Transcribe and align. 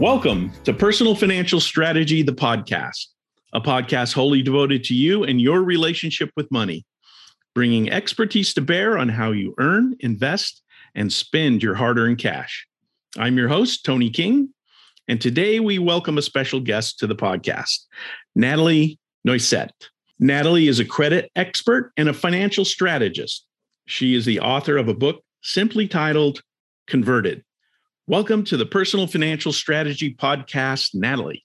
Welcome 0.00 0.52
to 0.62 0.72
Personal 0.72 1.16
Financial 1.16 1.58
Strategy, 1.58 2.22
the 2.22 2.30
podcast, 2.30 3.06
a 3.52 3.60
podcast 3.60 4.12
wholly 4.12 4.42
devoted 4.42 4.84
to 4.84 4.94
you 4.94 5.24
and 5.24 5.40
your 5.40 5.64
relationship 5.64 6.30
with 6.36 6.48
money, 6.52 6.86
bringing 7.52 7.90
expertise 7.90 8.54
to 8.54 8.60
bear 8.60 8.96
on 8.96 9.08
how 9.08 9.32
you 9.32 9.56
earn, 9.58 9.96
invest, 9.98 10.62
and 10.94 11.12
spend 11.12 11.64
your 11.64 11.74
hard 11.74 11.98
earned 11.98 12.18
cash. 12.18 12.64
I'm 13.18 13.36
your 13.36 13.48
host, 13.48 13.84
Tony 13.84 14.08
King, 14.08 14.54
and 15.08 15.20
today 15.20 15.58
we 15.58 15.80
welcome 15.80 16.16
a 16.16 16.22
special 16.22 16.60
guest 16.60 17.00
to 17.00 17.08
the 17.08 17.16
podcast, 17.16 17.80
Nathalie 18.36 19.00
Noisette. 19.26 19.88
Nathalie 20.20 20.68
is 20.68 20.78
a 20.78 20.84
credit 20.84 21.28
expert 21.34 21.90
and 21.96 22.08
a 22.08 22.14
financial 22.14 22.64
strategist. 22.64 23.44
She 23.86 24.14
is 24.14 24.24
the 24.24 24.38
author 24.38 24.76
of 24.76 24.86
a 24.86 24.94
book 24.94 25.24
simply 25.42 25.88
titled 25.88 26.40
Converted 26.86 27.42
Welcome 28.08 28.42
to 28.44 28.56
the 28.56 28.64
Personal 28.64 29.06
Financial 29.06 29.52
Strategy 29.52 30.14
Podcast, 30.14 30.94
Nathalie. 30.94 31.44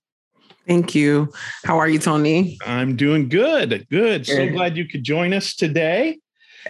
Thank 0.66 0.96
you. 0.96 1.28
How 1.66 1.78
are 1.78 1.90
you, 1.90 2.00
Tony? 2.00 2.58
I'm 2.66 2.96
doing 2.96 3.28
good. 3.28 3.86
Good. 3.92 4.26
So 4.26 4.48
glad 4.48 4.78
you 4.78 4.88
could 4.88 5.04
join 5.04 5.34
us 5.34 5.58
today. 5.58 6.20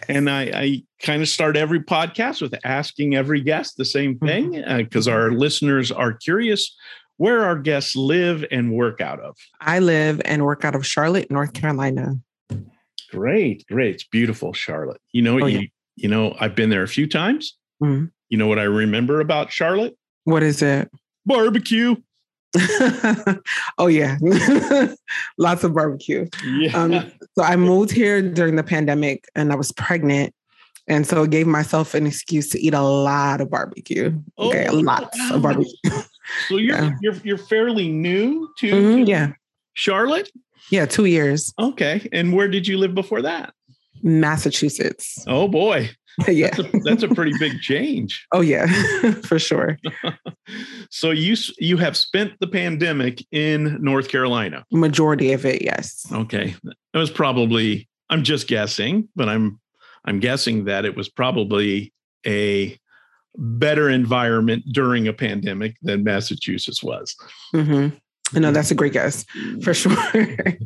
And 0.10 0.32
I, 0.32 0.42
I 0.42 0.84
kind 1.04 1.22
of 1.22 1.30
start 1.30 1.56
every 1.56 1.80
podcast 1.80 2.42
with 2.42 2.56
asking 2.64 3.14
every 3.14 3.42
guest 3.42 3.78
the 3.78 3.86
same 3.86 4.16
mm-hmm. 4.16 4.26
thing 4.26 4.78
because 4.84 5.08
uh, 5.08 5.12
our 5.12 5.32
listeners 5.32 5.92
are 5.92 6.14
curious 6.14 6.76
where 7.18 7.44
our 7.44 7.56
guests 7.56 7.96
live 7.96 8.44
and 8.50 8.74
work 8.74 9.00
out 9.00 9.20
of. 9.20 9.38
I 9.62 9.78
live 9.78 10.24
and 10.26 10.44
work 10.44 10.66
out 10.66 10.74
of 10.74 10.88
Charlotte, 10.88 11.30
North 11.30 11.54
Carolina. 11.54 12.16
Great, 13.12 13.64
great. 13.68 13.94
It's 13.94 14.06
beautiful, 14.06 14.54
Charlotte. 14.54 15.02
You 15.12 15.22
know, 15.22 15.40
oh, 15.40 15.46
you, 15.46 15.60
yeah. 15.60 15.68
you 15.98 16.10
know, 16.10 16.36
I've 16.40 16.56
been 16.56 16.72
there 16.72 16.82
a 16.82 16.88
few 16.88 17.08
times. 17.08 17.56
Mm-hmm. 17.80 18.06
You 18.34 18.40
know 18.40 18.48
what 18.48 18.58
I 18.58 18.64
remember 18.64 19.22
about 19.22 19.52
Charlotte? 19.52 19.96
What 20.24 20.42
is 20.42 20.64
it? 20.64 20.90
Barbecue. 21.24 21.96
oh 23.78 23.86
yeah, 23.86 24.18
lots 25.38 25.64
of 25.64 25.76
barbecue. 25.76 26.28
Yeah. 26.44 26.76
Um, 26.76 27.12
so 27.38 27.44
I 27.44 27.56
moved 27.58 27.92
here 27.92 28.24
during 28.24 28.56
the 28.56 28.64
pandemic, 28.64 29.26
and 29.36 29.52
I 29.52 29.56
was 29.56 29.72
pregnant, 29.74 30.34
and 30.88 31.06
so 31.06 31.22
I 31.22 31.28
gave 31.28 31.46
myself 31.46 31.94
an 31.94 32.08
excuse 32.08 32.50
to 32.50 32.60
eat 32.60 32.74
a 32.74 32.82
lot 32.82 33.40
of 33.40 33.52
barbecue. 33.52 34.20
Oh, 34.40 34.50
okay, 34.50 34.68
lots 34.68 35.16
wow. 35.16 35.36
of 35.36 35.42
barbecue. 35.44 35.72
So 36.48 36.58
you're 36.58 36.76
yeah. 36.76 36.92
you're 37.02 37.16
you're 37.24 37.38
fairly 37.38 37.90
new 37.90 38.50
to, 38.60 38.72
mm-hmm, 38.72 39.04
yeah 39.04 39.34
Charlotte. 39.74 40.32
Yeah, 40.72 40.88
two 40.88 41.06
years. 41.06 41.54
Okay, 41.60 42.10
and 42.12 42.34
where 42.34 42.48
did 42.48 42.66
you 42.66 42.80
live 42.80 42.96
before 42.96 43.22
that? 43.22 43.54
Massachusetts. 44.02 45.24
Oh 45.28 45.48
boy. 45.48 45.92
yeah. 46.28 46.50
That's 46.50 46.60
a, 46.60 46.80
that's 46.84 47.04
a 47.04 47.08
pretty 47.08 47.34
big 47.40 47.60
change. 47.60 48.26
Oh 48.32 48.42
yeah, 48.42 48.68
for 49.24 49.40
sure. 49.40 49.78
so 50.90 51.12
you 51.12 51.36
you 51.60 51.78
have 51.78 51.98
spent 51.98 52.34
the 52.40 52.48
pandemic 52.48 53.26
in 53.32 53.82
North 53.82 54.10
Carolina. 54.10 54.66
Majority 54.72 55.34
of 55.34 55.46
it, 55.46 55.62
yes. 55.62 56.06
Okay. 56.12 56.56
It 56.94 56.98
was 56.98 57.10
probably 57.10 57.88
I'm 58.10 58.24
just 58.24 58.48
guessing, 58.48 59.10
but 59.16 59.30
I'm 59.30 59.60
I'm 60.06 60.20
guessing 60.20 60.66
that 60.66 60.86
it 60.86 60.96
was 60.96 61.10
probably 61.10 61.94
a 62.26 62.78
better 63.36 63.90
environment 63.90 64.64
during 64.72 65.08
a 65.08 65.14
pandemic 65.14 65.76
than 65.82 66.04
Massachusetts 66.04 66.84
was. 66.84 67.16
Mm-hmm. 67.56 67.98
No, 68.40 68.52
that's 68.52 68.72
a 68.72 68.76
great 68.76 68.94
guess 68.94 69.26
for 69.62 69.74
sure. 69.74 69.96
Right? 70.14 70.58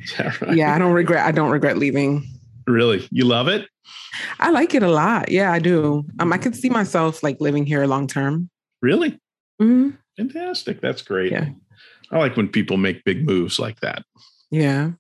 Yeah, 0.54 0.74
I 0.74 0.80
don't 0.80 0.94
regret. 0.94 1.26
I 1.26 1.32
don't 1.32 1.52
regret 1.52 1.78
leaving. 1.78 2.26
Really, 2.68 3.08
you 3.12 3.24
love 3.26 3.48
it? 3.48 3.68
I 4.40 4.52
like 4.52 4.76
it 4.76 4.84
a 4.84 4.92
lot. 4.92 5.32
Yeah, 5.32 5.52
I 5.52 5.60
do. 5.60 6.06
Um, 6.20 6.34
I 6.34 6.38
could 6.38 6.56
see 6.56 6.70
myself 6.70 7.24
like 7.24 7.40
living 7.40 7.66
here 7.66 7.86
long 7.86 8.08
term. 8.08 8.50
Really? 8.82 9.20
Mm-hmm. 9.62 9.92
Fantastic. 10.18 10.82
That's 10.82 11.02
great. 11.02 11.32
Yeah. 11.32 11.50
I 12.12 12.18
like 12.18 12.36
when 12.36 12.50
people 12.50 12.78
make 12.78 13.04
big 13.04 13.26
moves 13.26 13.60
like 13.60 13.80
that. 13.82 14.04
Yeah. 14.52 14.92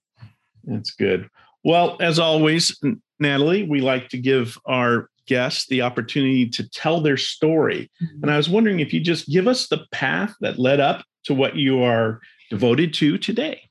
That's 0.64 0.92
good. 0.92 1.30
Well, 1.64 1.98
as 2.00 2.20
always, 2.20 2.80
Nathalie, 3.20 3.64
we 3.64 3.82
like 3.82 4.10
to 4.10 4.18
give 4.18 4.58
our 4.66 5.10
guests 5.26 5.68
the 5.68 5.82
opportunity 5.82 6.48
to 6.50 6.70
tell 6.70 7.02
their 7.02 7.18
story. 7.18 7.92
Mm-hmm. 8.02 8.24
And 8.24 8.32
I 8.32 8.38
was 8.38 8.50
wondering 8.50 8.80
if 8.80 8.94
you 8.94 9.02
just 9.02 9.28
give 9.28 9.48
us 9.48 9.68
the 9.68 9.86
path 9.92 10.34
that 10.42 10.58
led 10.58 10.80
up 10.80 11.04
to 11.26 11.34
what 11.34 11.56
you 11.56 11.84
are 11.84 12.22
devoted 12.50 12.94
to 12.96 13.18
today. 13.18 13.62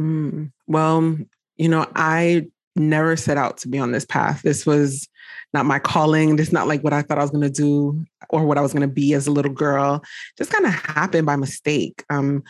Mm. 0.00 0.52
Well, 0.66 1.18
you 1.56 1.68
know, 1.68 1.86
I 1.94 2.46
never 2.76 3.16
set 3.16 3.36
out 3.36 3.58
to 3.58 3.68
be 3.68 3.78
on 3.78 3.92
this 3.92 4.04
path. 4.04 4.42
This 4.42 4.66
was 4.66 5.08
not 5.52 5.66
my 5.66 5.78
calling. 5.78 6.36
This 6.36 6.48
is 6.48 6.52
not 6.52 6.68
like 6.68 6.82
what 6.82 6.92
I 6.92 7.02
thought 7.02 7.18
I 7.18 7.22
was 7.22 7.30
going 7.30 7.42
to 7.42 7.50
do 7.50 8.04
or 8.30 8.44
what 8.44 8.58
I 8.58 8.60
was 8.60 8.72
going 8.72 8.88
to 8.88 8.94
be 8.94 9.14
as 9.14 9.26
a 9.26 9.32
little 9.32 9.52
girl. 9.52 10.02
Just 10.36 10.50
kind 10.50 10.66
of 10.66 10.72
happened 10.72 11.26
by 11.26 11.36
mistake. 11.36 12.04
Um, 12.10 12.42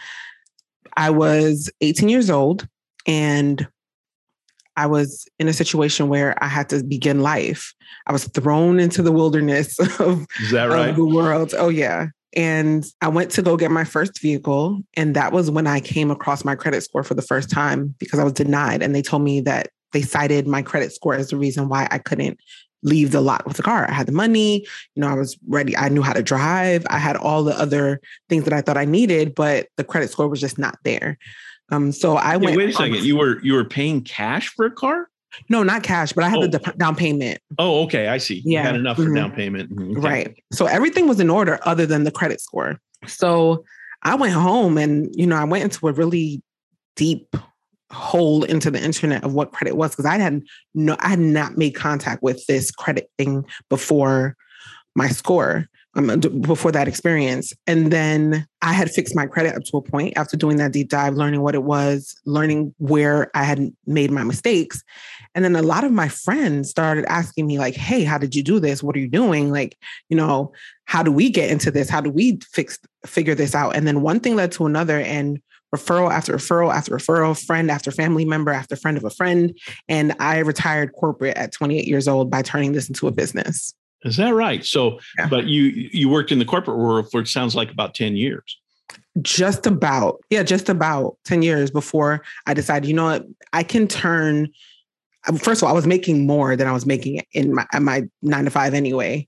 I 0.97 1.11
was 1.11 1.71
18 1.81 2.09
years 2.09 2.31
old 2.31 2.67
and 3.07 3.67
I 4.77 4.87
was 4.87 5.27
in 5.39 5.49
a 5.49 5.53
situation 5.53 6.09
where 6.09 6.43
I 6.43 6.49
had 6.49 6.69
to 6.71 6.83
begin 6.85 7.21
life. 7.21 7.73
I 8.07 8.13
was 8.13 8.25
thrown 8.29 8.79
into 8.79 9.03
the 9.03 9.13
wilderness 9.13 9.79
of, 10.01 10.27
right? 10.53 10.91
of 10.91 10.97
the 10.97 11.05
world. 11.05 11.55
Oh, 11.57 11.69
yeah. 11.69 12.09
And 12.35 12.87
I 13.01 13.09
went 13.09 13.31
to 13.33 13.43
go 13.43 13.57
get 13.57 13.71
my 13.71 13.85
first 13.85 14.21
vehicle. 14.21 14.83
And 14.95 15.17
that 15.17 15.33
was 15.33 15.51
when 15.51 15.67
I 15.67 15.81
came 15.81 16.11
across 16.11 16.45
my 16.45 16.55
credit 16.55 16.83
score 16.83 17.03
for 17.03 17.15
the 17.15 17.23
first 17.23 17.51
time 17.51 17.95
because 17.99 18.19
I 18.19 18.25
was 18.25 18.35
denied. 18.35 18.83
And 18.83 18.95
they 18.95 19.01
told 19.01 19.23
me 19.23 19.41
that 19.43 19.69
they 19.93 20.03
cited 20.03 20.47
my 20.47 20.63
credit 20.63 20.93
score 20.93 21.15
as 21.15 21.31
the 21.31 21.37
reason 21.37 21.69
why 21.69 21.89
I 21.91 21.99
couldn't 21.99 22.39
leave 22.83 23.11
the 23.11 23.21
lot 23.21 23.47
with 23.47 23.57
the 23.57 23.63
car. 23.63 23.89
I 23.89 23.93
had 23.93 24.07
the 24.07 24.13
money, 24.13 24.67
you 24.95 25.01
know, 25.01 25.09
I 25.09 25.15
was 25.15 25.37
ready. 25.49 25.77
I 25.77 25.89
knew 25.89 26.03
how 26.03 26.13
to 26.13 26.23
drive. 26.23 26.87
I 26.89 26.99
had 26.99 27.17
all 27.17 27.43
the 27.43 27.59
other 27.59 28.01
things 28.29 28.45
that 28.45 28.53
I 28.53 28.61
thought 28.61 28.77
I 28.77 28.85
needed, 28.85 29.35
but 29.35 29.69
the 29.77 29.85
credit 29.85 30.11
score 30.11 30.29
was 30.29 30.41
just 30.41 30.59
not 30.59 30.79
there. 30.85 31.19
Um, 31.71 31.91
so 31.91 32.17
I 32.17 32.37
went. 32.37 32.57
Wait 32.57 32.71
a 32.71 32.73
second. 32.73 33.05
You 33.05 33.17
were 33.17 33.41
you 33.43 33.55
were 33.55 33.65
paying 33.65 34.03
cash 34.03 34.49
for 34.49 34.67
a 34.67 34.71
car? 34.71 35.09
No, 35.49 35.63
not 35.63 35.83
cash, 35.83 36.13
but 36.13 36.25
I 36.25 36.29
had 36.29 36.39
oh. 36.39 36.47
the 36.47 36.59
down 36.79 36.97
payment. 36.97 37.41
Oh, 37.59 37.83
okay. 37.85 38.09
I 38.09 38.19
see. 38.19 38.43
Yeah. 38.45 38.61
You 38.61 38.67
had 38.67 38.77
enough 38.77 38.97
for 38.97 39.03
mm-hmm. 39.03 39.15
down 39.15 39.33
payment. 39.33 39.71
Mm-hmm. 39.71 39.99
Okay. 39.99 40.09
Right. 40.09 40.37
So 40.53 40.67
everything 40.67 41.09
was 41.09 41.21
in 41.21 41.29
order 41.29 41.59
other 41.63 41.87
than 41.87 42.05
the 42.05 42.11
credit 42.11 42.41
score. 42.41 42.81
So 43.07 43.65
I 44.03 44.15
went 44.15 44.35
home 44.35 44.79
and, 44.79 45.11
you 45.15 45.27
know, 45.27 45.37
I 45.37 45.45
went 45.45 45.65
into 45.65 45.89
a 45.89 45.93
really 45.93 46.43
deep 46.95 47.37
hole 47.93 48.43
into 48.45 48.71
the 48.71 48.83
internet 48.83 49.23
of 49.25 49.35
what 49.35 49.53
credit 49.53 49.77
was 49.77 49.93
because 49.93 50.07
I 50.07 50.19
had 50.19 50.43
no 50.75 50.97
I 50.99 51.11
had 51.11 51.21
not 51.21 51.57
made 51.57 51.75
contact 51.75 52.23
with 52.23 52.45
this 52.47 52.71
credit 52.71 53.11
thing 53.17 53.45
before 53.69 54.37
my 54.97 55.09
score 55.09 55.69
um, 55.95 56.21
before 56.41 56.73
that 56.73 56.89
experience. 56.89 57.53
And 57.67 57.91
then 57.91 58.47
I 58.61 58.73
had 58.73 58.91
fixed 58.91 59.17
my 59.17 59.27
credit 59.27 59.55
up 59.55 59.63
to 59.65 59.77
a 59.79 59.83
point 59.83 60.15
after 60.17 60.37
doing 60.37 60.57
that 60.57 60.73
deep 60.73 60.89
dive 60.89 61.15
learning 61.15 61.41
what 61.41 61.55
it 61.55 61.63
was 61.63 62.15
learning 62.27 62.75
where 62.79 63.31
I 63.35 63.45
had 63.45 63.73
made 63.87 64.11
my 64.11 64.25
mistakes. 64.25 64.83
And 65.35 65.45
then 65.45 65.55
a 65.55 65.63
lot 65.63 65.85
of 65.85 65.93
my 65.93 66.09
friends 66.09 66.69
started 66.69 67.07
asking 67.07 67.47
me 67.47 67.59
like 67.59 67.75
hey 67.75 68.05
how 68.05 68.19
did 68.19 68.35
you 68.35 68.43
do 68.43 68.59
this? 68.59 68.83
What 68.83 68.97
are 68.97 69.01
you 69.01 69.09
doing? 69.09 69.51
Like 69.51 69.79
you 70.09 70.17
know 70.17 70.53
how 70.87 71.03
do 71.03 71.13
we 71.13 71.31
get 71.31 71.51
into 71.51 71.71
this? 71.71 71.89
How 71.89 72.01
do 72.01 72.11
we 72.11 72.41
fix 72.53 72.79
figure 73.07 73.35
this 73.35 73.55
out? 73.55 73.77
And 73.77 73.87
then 73.87 74.03
one 74.03 74.21
thing 74.21 74.35
led 74.35 74.53
to 74.53 74.67
another 74.67 74.99
and 74.99 75.41
referral 75.77 76.11
after 76.11 76.35
referral 76.35 76.73
after 76.73 76.97
referral, 76.97 77.43
friend 77.45 77.71
after 77.71 77.91
family 77.91 78.25
member 78.25 78.51
after 78.51 78.77
friend 78.77 78.97
of 78.97 79.05
a 79.05 79.11
friend. 79.11 79.57
And 79.89 80.15
I 80.21 80.39
retired 80.39 80.93
corporate 80.93 81.37
at 81.37 81.53
28 81.53 81.87
years 81.87 82.09
old 82.09 82.31
by 82.31 82.43
turning 82.43 82.73
this 82.73 82.89
into 82.89 83.07
a 83.07 83.13
business. 83.13 83.75
Is 84.05 84.17
that 84.19 84.35
right? 84.35 84.65
So, 84.65 85.01
yeah. 85.19 85.29
but 85.29 85.47
you 85.47 85.63
you 85.93 86.09
worked 86.09 86.31
in 86.31 86.39
the 86.39 86.45
corporate 86.45 86.79
world 86.79 87.11
for 87.11 87.21
it 87.21 87.29
sounds 87.29 87.55
like 87.55 87.71
about 87.71 87.95
10 87.95 88.17
years. 88.17 88.59
Just 89.23 89.67
about. 89.67 90.21
Yeah, 90.31 90.43
just 90.43 90.69
about 90.69 91.17
10 91.25 91.43
years 91.43 91.71
before 91.71 92.23
I 92.47 92.55
decided, 92.55 92.89
you 92.89 92.95
know 92.95 93.07
what, 93.07 93.27
I 93.53 93.63
can 93.63 93.89
turn 93.89 94.49
first 95.39 95.61
of 95.61 95.67
all, 95.67 95.73
I 95.73 95.75
was 95.75 95.87
making 95.87 96.27
more 96.27 96.57
than 96.57 96.69
I 96.69 96.73
was 96.73 96.87
making 96.87 97.23
in 97.33 97.55
my, 97.55 97.67
my 97.81 98.05
nine 98.23 98.45
to 98.45 98.51
five 98.51 98.75
anyway. 98.75 99.27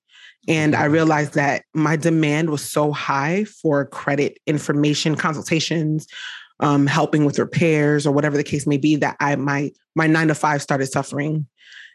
And 0.49 0.75
I 0.75 0.87
realized 0.87 1.35
that 1.35 1.65
my 1.75 1.95
demand 1.97 2.49
was 2.49 2.69
so 2.69 2.91
high 2.91 3.45
for 3.45 3.85
credit 3.85 4.39
information 4.47 5.15
consultations, 5.15 6.07
um, 6.61 6.87
helping 6.87 7.27
with 7.27 7.39
repairs 7.39 8.07
or 8.07 8.13
whatever 8.13 8.37
the 8.37 8.43
case 8.43 8.67
may 8.67 8.79
be, 8.79 8.97
that 8.97 9.17
I 9.21 9.37
my 9.37 9.71
my 9.95 10.07
nine 10.07 10.29
to 10.29 10.35
five 10.35 10.63
started 10.63 10.87
suffering. 10.87 11.47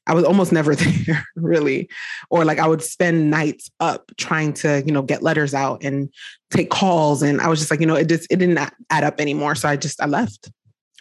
I 0.05 0.13
was 0.13 0.23
almost 0.23 0.51
never 0.59 0.75
there, 0.75 1.25
really. 1.35 1.89
Or 2.29 2.45
like 2.45 2.59
I 2.59 2.67
would 2.67 2.83
spend 2.83 3.31
nights 3.31 3.71
up 3.79 4.11
trying 4.17 4.53
to, 4.53 4.83
you 4.85 4.91
know, 4.91 5.01
get 5.01 5.23
letters 5.23 5.53
out 5.53 5.83
and 5.83 6.13
take 6.51 6.69
calls. 6.69 7.23
And 7.23 7.41
I 7.41 7.47
was 7.47 7.59
just 7.59 7.71
like, 7.71 7.79
you 7.79 7.87
know, 7.87 7.95
it 7.95 8.07
just 8.07 8.31
it 8.31 8.37
didn't 8.37 8.59
add 8.91 9.03
up 9.03 9.19
anymore. 9.19 9.55
So 9.55 9.67
I 9.67 9.77
just 9.77 9.99
I 9.99 10.05
left. 10.05 10.51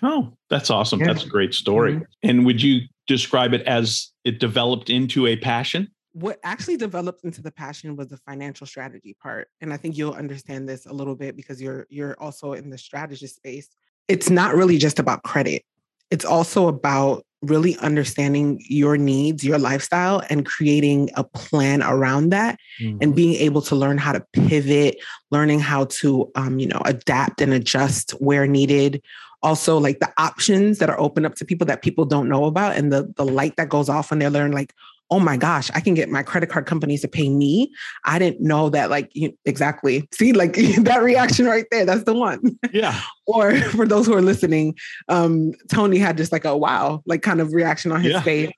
Oh, 0.03 0.33
that's 0.49 0.71
awesome. 0.71 1.01
Yeah. 1.01 1.09
That's 1.09 1.25
a 1.25 1.29
great 1.29 1.55
story. 1.55 1.95
Mm-hmm. 1.95 2.05
And 2.23 2.47
would 2.47 2.63
you 2.63 2.81
describe 3.07 3.53
it 3.53 3.63
as 3.63 4.11
it 4.25 4.41
developed 4.41 4.89
into 4.89 5.27
a 5.27 5.37
passion? 5.37 5.89
What 6.13 6.39
actually 6.45 6.77
developed 6.77 7.25
into 7.25 7.41
the 7.43 7.51
passion 7.51 7.97
was 7.97 8.09
the 8.09 8.17
financial 8.19 8.67
strategy 8.67 9.17
part 9.23 9.49
and 9.61 9.73
i 9.73 9.77
think 9.77 9.97
you'll 9.97 10.13
understand 10.13 10.69
this 10.69 10.87
a 10.87 10.93
little 10.93 11.15
bit 11.15 11.37
because 11.37 11.61
you're 11.61 11.87
you're 11.89 12.17
also 12.21 12.53
in 12.53 12.71
the 12.71 12.79
strategist 12.79 13.37
space 13.37 13.69
it's 14.09 14.31
not 14.31 14.55
really 14.55 14.79
just 14.79 14.99
about 14.99 15.23
credit 15.23 15.63
it's 16.11 16.27
also 16.27 16.69
about 16.69 17.25
really 17.43 17.77
understanding 17.79 18.63
your 18.69 18.97
needs, 18.97 19.45
your 19.45 19.59
lifestyle, 19.59 20.23
and 20.31 20.47
creating 20.47 21.11
a 21.17 21.25
plan 21.25 21.83
around 21.83 22.31
that, 22.31 22.59
mm-hmm. 22.81 22.99
and 23.01 23.17
being 23.17 23.35
able 23.35 23.61
to 23.63 23.75
learn 23.75 23.99
how 23.99 24.13
to 24.13 24.25
pivot, 24.33 24.97
learning 25.31 25.59
how 25.59 25.87
to, 25.87 26.31
um, 26.37 26.59
you 26.59 26.67
know, 26.67 26.81
adapt 26.85 27.41
and 27.41 27.53
adjust 27.53 28.13
where 28.13 28.47
needed. 28.47 29.03
Also, 29.43 29.77
like 29.79 29.99
the 29.99 30.13
options 30.19 30.79
that 30.79 30.89
are 30.89 31.01
open 31.01 31.25
up 31.25 31.35
to 31.35 31.45
people 31.45 31.67
that 31.67 31.83
people 31.83 32.05
don't 32.05 32.29
know 32.29 32.45
about, 32.45 32.77
and 32.77 32.93
the 32.93 33.13
the 33.17 33.25
light 33.25 33.57
that 33.57 33.69
goes 33.69 33.89
off 33.89 34.11
when 34.11 34.21
they 34.21 34.29
learn, 34.29 34.53
like, 34.53 34.73
oh 35.13 35.21
my 35.21 35.37
gosh, 35.37 35.71
I 35.75 35.81
can 35.81 35.93
get 35.93 36.09
my 36.09 36.23
credit 36.23 36.49
card 36.49 36.65
companies 36.65 37.03
to 37.03 37.09
pay 37.09 37.29
me. 37.29 37.71
I 38.07 38.19
didn't 38.19 38.41
know 38.41 38.71
that, 38.71 38.89
like, 38.89 39.11
you, 39.13 39.37
exactly. 39.45 40.09
See, 40.11 40.33
like 40.33 40.55
that 40.79 41.03
reaction 41.03 41.45
right 41.45 41.67
there, 41.71 41.85
that's 41.85 42.05
the 42.05 42.15
one. 42.15 42.59
Yeah. 42.73 42.99
or 43.27 43.55
for 43.57 43.87
those 43.87 44.07
who 44.07 44.15
are 44.15 44.23
listening, 44.23 44.75
um, 45.11 45.53
Tony 45.71 45.99
had 45.99 46.17
just 46.17 46.33
like 46.33 46.47
a 46.47 46.57
wow, 46.57 47.03
like 47.05 47.21
kind 47.21 47.43
of 47.43 47.53
reaction 47.53 47.93
on 47.93 48.01
his 48.01 48.13
yeah. 48.15 48.23
face. 48.23 48.53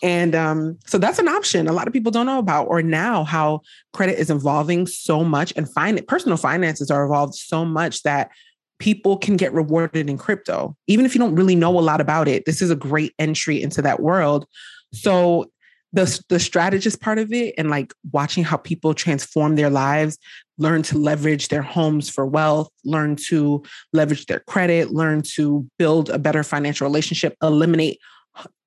And 0.00 0.36
um, 0.36 0.78
so 0.86 0.96
that's 0.96 1.18
an 1.18 1.26
option 1.26 1.66
a 1.66 1.72
lot 1.72 1.88
of 1.88 1.92
people 1.92 2.12
don't 2.12 2.26
know 2.26 2.38
about, 2.38 2.66
or 2.66 2.82
now 2.82 3.24
how 3.24 3.62
credit 3.92 4.16
is 4.16 4.30
evolving 4.30 4.86
so 4.86 5.24
much 5.24 5.52
and 5.56 5.68
find 5.68 6.06
personal 6.06 6.36
finances 6.36 6.88
are 6.88 7.04
evolved 7.04 7.34
so 7.34 7.64
much 7.64 8.04
that 8.04 8.30
people 8.78 9.16
can 9.16 9.36
get 9.36 9.52
rewarded 9.52 10.08
in 10.08 10.18
crypto. 10.18 10.76
Even 10.86 11.04
if 11.04 11.16
you 11.16 11.18
don't 11.18 11.34
really 11.34 11.56
know 11.56 11.76
a 11.76 11.80
lot 11.80 12.00
about 12.00 12.28
it, 12.28 12.44
this 12.44 12.62
is 12.62 12.70
a 12.70 12.76
great 12.76 13.12
entry 13.18 13.60
into 13.60 13.82
that 13.82 13.98
world. 13.98 14.46
So 14.92 15.50
the 15.92 16.20
the 16.28 16.40
strategist 16.40 17.00
part 17.00 17.18
of 17.18 17.32
it 17.32 17.54
and 17.56 17.70
like 17.70 17.92
watching 18.12 18.44
how 18.44 18.56
people 18.56 18.94
transform 18.94 19.56
their 19.56 19.70
lives 19.70 20.18
learn 20.58 20.82
to 20.82 20.98
leverage 20.98 21.48
their 21.48 21.62
homes 21.62 22.08
for 22.08 22.26
wealth 22.26 22.70
learn 22.84 23.16
to 23.16 23.62
leverage 23.92 24.26
their 24.26 24.40
credit 24.40 24.90
learn 24.90 25.22
to 25.22 25.66
build 25.78 26.10
a 26.10 26.18
better 26.18 26.42
financial 26.42 26.86
relationship 26.86 27.36
eliminate 27.42 27.98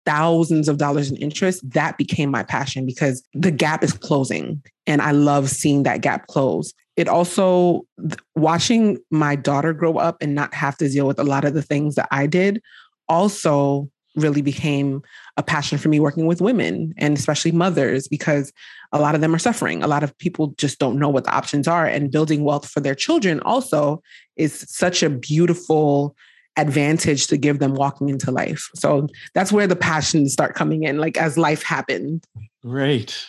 thousands 0.06 0.68
of 0.68 0.78
dollars 0.78 1.12
in 1.12 1.18
interest 1.18 1.62
that 1.70 1.98
became 1.98 2.32
my 2.32 2.44
passion 2.44 2.86
because 2.86 3.24
the 3.34 3.52
gap 3.52 3.84
is 3.84 3.94
closing 3.94 4.62
and 4.88 5.02
i 5.02 5.12
love 5.12 5.50
seeing 5.50 5.84
that 5.84 6.02
gap 6.02 6.28
close. 6.28 6.74
It 6.98 7.08
also 7.08 7.86
watching 8.36 8.98
my 9.10 9.38
daughter 9.38 9.72
grow 9.72 9.98
up 9.98 10.18
and 10.20 10.36
not 10.36 10.54
have 10.54 10.76
to 10.78 10.90
deal 10.90 11.08
with 11.08 11.18
a 11.18 11.24
lot 11.24 11.46
of 11.46 11.54
the 11.54 11.62
things 11.62 11.96
that 11.96 12.08
i 12.12 12.28
did 12.28 12.62
also 13.08 13.90
really 14.20 14.42
became 14.42 15.02
a 15.38 15.44
passion 15.44 15.78
for 15.78 15.90
me 15.90 16.00
working 16.00 16.26
with 16.26 16.42
women 16.42 16.94
and 16.98 17.18
especially 17.18 17.52
mothers 17.52 18.08
because 18.08 18.52
a 18.92 19.00
lot 19.00 19.16
of 19.16 19.22
them 19.22 19.34
are 19.34 19.40
suffering. 19.40 19.84
A 19.84 19.88
lot 19.88 20.04
of 20.04 20.18
people 20.18 20.54
just 20.58 20.80
don't 20.80 21.00
know 21.00 21.10
what 21.10 21.24
the 21.24 21.34
options 21.34 21.68
are. 21.68 21.86
And 21.86 22.12
building 22.12 22.44
wealth 22.44 22.70
for 22.70 22.80
their 22.80 22.96
children 22.96 23.40
also 23.42 24.02
is 24.36 24.66
such 24.68 25.04
a 25.04 25.10
beautiful 25.10 26.16
advantage 26.58 27.28
to 27.28 27.38
give 27.38 27.60
them 27.60 27.74
walking 27.74 28.10
into 28.10 28.32
life. 28.32 28.70
So 28.76 29.08
that's 29.34 29.52
where 29.52 29.68
the 29.68 29.76
passions 29.76 30.34
start 30.34 30.56
coming 30.56 30.84
in, 30.84 30.98
like 30.98 31.18
as 31.18 31.38
life 31.38 31.64
happened. 31.64 32.26
Great. 32.62 33.26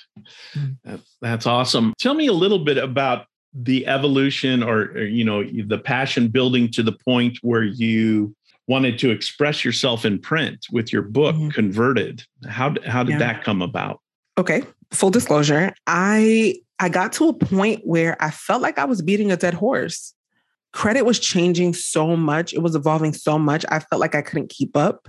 Mm. 0.57 1.01
That's 1.21 1.47
awesome. 1.47 1.95
Tell 1.99 2.15
me 2.15 2.27
a 2.27 2.33
little 2.33 2.59
bit 2.59 2.79
about 2.79 3.27
the 3.53 3.87
evolution 3.87 4.63
or, 4.63 4.93
or 4.93 5.03
you 5.03 5.25
know 5.25 5.45
the 5.45 5.79
passion 5.79 6.29
building 6.29 6.71
to 6.71 6.83
the 6.83 6.93
point 6.93 7.39
where 7.43 7.65
you 7.65 8.35
wanted 8.71 9.01
to 9.01 9.11
express 9.11 9.65
yourself 9.65 10.05
in 10.05 10.17
print 10.17 10.65
with 10.71 10.93
your 10.93 11.03
book 11.03 11.35
mm-hmm. 11.35 11.49
converted 11.49 12.23
how 12.49 12.73
how 12.87 13.03
did 13.03 13.15
yeah. 13.15 13.19
that 13.19 13.43
come 13.43 13.61
about 13.61 14.01
okay 14.39 14.63
full 14.93 15.11
disclosure 15.11 15.75
i 15.89 16.55
i 16.79 16.89
got 16.89 17.13
to 17.13 17.29
a 17.29 17.33
point 17.33 17.81
where 17.83 18.17
i 18.23 18.31
felt 18.31 18.63
like 18.63 18.79
i 18.79 18.85
was 18.85 19.03
beating 19.03 19.33
a 19.33 19.37
dead 19.37 19.55
horse 19.55 20.15
credit 20.73 21.03
was 21.03 21.19
changing 21.19 21.75
so 21.75 22.17
much 22.17 22.55
it 22.55 22.61
was 22.61 22.77
evolving 22.77 23.13
so 23.13 23.37
much 23.37 23.65
i 23.71 23.81
felt 23.81 23.99
like 23.99 24.15
i 24.15 24.23
couldn't 24.23 24.49
keep 24.49 24.77
up 24.77 25.09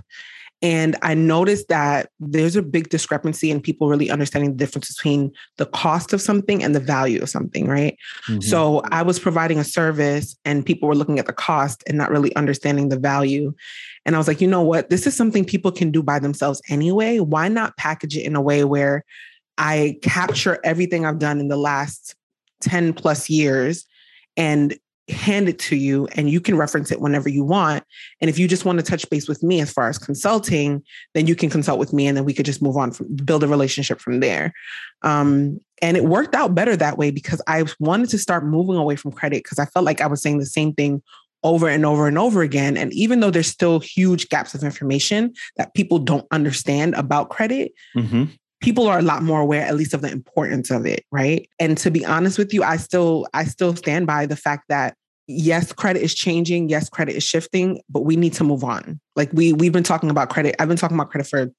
and 0.62 0.96
I 1.02 1.14
noticed 1.14 1.66
that 1.68 2.10
there's 2.20 2.54
a 2.54 2.62
big 2.62 2.88
discrepancy 2.88 3.50
in 3.50 3.60
people 3.60 3.88
really 3.88 4.10
understanding 4.10 4.52
the 4.52 4.56
difference 4.56 4.94
between 4.94 5.32
the 5.56 5.66
cost 5.66 6.12
of 6.12 6.20
something 6.20 6.62
and 6.62 6.72
the 6.72 6.80
value 6.80 7.20
of 7.20 7.28
something, 7.28 7.66
right? 7.66 7.96
Mm-hmm. 8.28 8.40
So 8.42 8.80
I 8.92 9.02
was 9.02 9.18
providing 9.18 9.58
a 9.58 9.64
service 9.64 10.36
and 10.44 10.64
people 10.64 10.88
were 10.88 10.94
looking 10.94 11.18
at 11.18 11.26
the 11.26 11.32
cost 11.32 11.82
and 11.88 11.98
not 11.98 12.12
really 12.12 12.34
understanding 12.36 12.90
the 12.90 12.98
value. 12.98 13.52
And 14.06 14.14
I 14.14 14.18
was 14.18 14.28
like, 14.28 14.40
you 14.40 14.46
know 14.46 14.62
what? 14.62 14.88
This 14.88 15.04
is 15.04 15.16
something 15.16 15.44
people 15.44 15.72
can 15.72 15.90
do 15.90 16.00
by 16.00 16.20
themselves 16.20 16.62
anyway. 16.68 17.18
Why 17.18 17.48
not 17.48 17.76
package 17.76 18.16
it 18.16 18.24
in 18.24 18.36
a 18.36 18.40
way 18.40 18.62
where 18.62 19.04
I 19.58 19.98
capture 20.02 20.60
everything 20.62 21.04
I've 21.04 21.18
done 21.18 21.40
in 21.40 21.48
the 21.48 21.56
last 21.56 22.14
10 22.60 22.92
plus 22.94 23.28
years 23.28 23.84
and 24.36 24.76
hand 25.08 25.48
it 25.48 25.58
to 25.58 25.76
you 25.76 26.06
and 26.12 26.30
you 26.30 26.40
can 26.40 26.56
reference 26.56 26.92
it 26.92 27.00
whenever 27.00 27.28
you 27.28 27.44
want. 27.44 27.82
And 28.20 28.30
if 28.30 28.38
you 28.38 28.46
just 28.46 28.64
want 28.64 28.78
to 28.78 28.84
touch 28.84 29.08
base 29.10 29.28
with 29.28 29.42
me 29.42 29.60
as 29.60 29.72
far 29.72 29.88
as 29.88 29.98
consulting, 29.98 30.82
then 31.14 31.26
you 31.26 31.34
can 31.34 31.50
consult 31.50 31.78
with 31.78 31.92
me 31.92 32.06
and 32.06 32.16
then 32.16 32.24
we 32.24 32.32
could 32.32 32.46
just 32.46 32.62
move 32.62 32.76
on 32.76 32.92
from 32.92 33.14
build 33.16 33.42
a 33.42 33.48
relationship 33.48 34.00
from 34.00 34.20
there. 34.20 34.52
Um, 35.02 35.60
and 35.80 35.96
it 35.96 36.04
worked 36.04 36.34
out 36.34 36.54
better 36.54 36.76
that 36.76 36.98
way 36.98 37.10
because 37.10 37.42
I 37.46 37.64
wanted 37.80 38.10
to 38.10 38.18
start 38.18 38.46
moving 38.46 38.76
away 38.76 38.96
from 38.96 39.12
credit 39.12 39.42
because 39.42 39.58
I 39.58 39.66
felt 39.66 39.84
like 39.84 40.00
I 40.00 40.06
was 40.06 40.22
saying 40.22 40.38
the 40.38 40.46
same 40.46 40.72
thing 40.72 41.02
over 41.42 41.68
and 41.68 41.84
over 41.84 42.06
and 42.06 42.16
over 42.16 42.42
again. 42.42 42.76
And 42.76 42.92
even 42.92 43.18
though 43.18 43.30
there's 43.30 43.48
still 43.48 43.80
huge 43.80 44.28
gaps 44.28 44.54
of 44.54 44.62
information 44.62 45.34
that 45.56 45.74
people 45.74 45.98
don't 45.98 46.26
understand 46.30 46.94
about 46.94 47.30
credit, 47.30 47.72
mm-hmm 47.96 48.24
people 48.62 48.86
are 48.86 48.98
a 48.98 49.02
lot 49.02 49.22
more 49.22 49.40
aware 49.40 49.66
at 49.66 49.74
least 49.74 49.92
of 49.92 50.00
the 50.00 50.10
importance 50.10 50.70
of 50.70 50.86
it 50.86 51.04
right? 51.10 51.48
And 51.58 51.76
to 51.78 51.90
be 51.90 52.04
honest 52.04 52.38
with 52.38 52.54
you 52.54 52.62
i 52.62 52.76
still 52.76 53.26
i 53.34 53.44
still 53.44 53.76
stand 53.76 54.06
by 54.06 54.24
the 54.26 54.36
fact 54.36 54.64
that 54.68 54.96
yes 55.26 55.72
credit 55.72 56.02
is 56.02 56.14
changing 56.14 56.68
yes 56.68 56.88
credit 56.88 57.14
is 57.14 57.24
shifting 57.24 57.80
but 57.88 58.00
we 58.00 58.16
need 58.16 58.32
to 58.34 58.44
move 58.44 58.64
on. 58.64 59.00
Like 59.16 59.30
we 59.32 59.52
we've 59.52 59.72
been 59.72 59.82
talking 59.82 60.10
about 60.10 60.30
credit 60.30 60.56
i've 60.58 60.68
been 60.68 60.76
talking 60.78 60.96
about 60.96 61.10
credit 61.10 61.26
for 61.26 61.50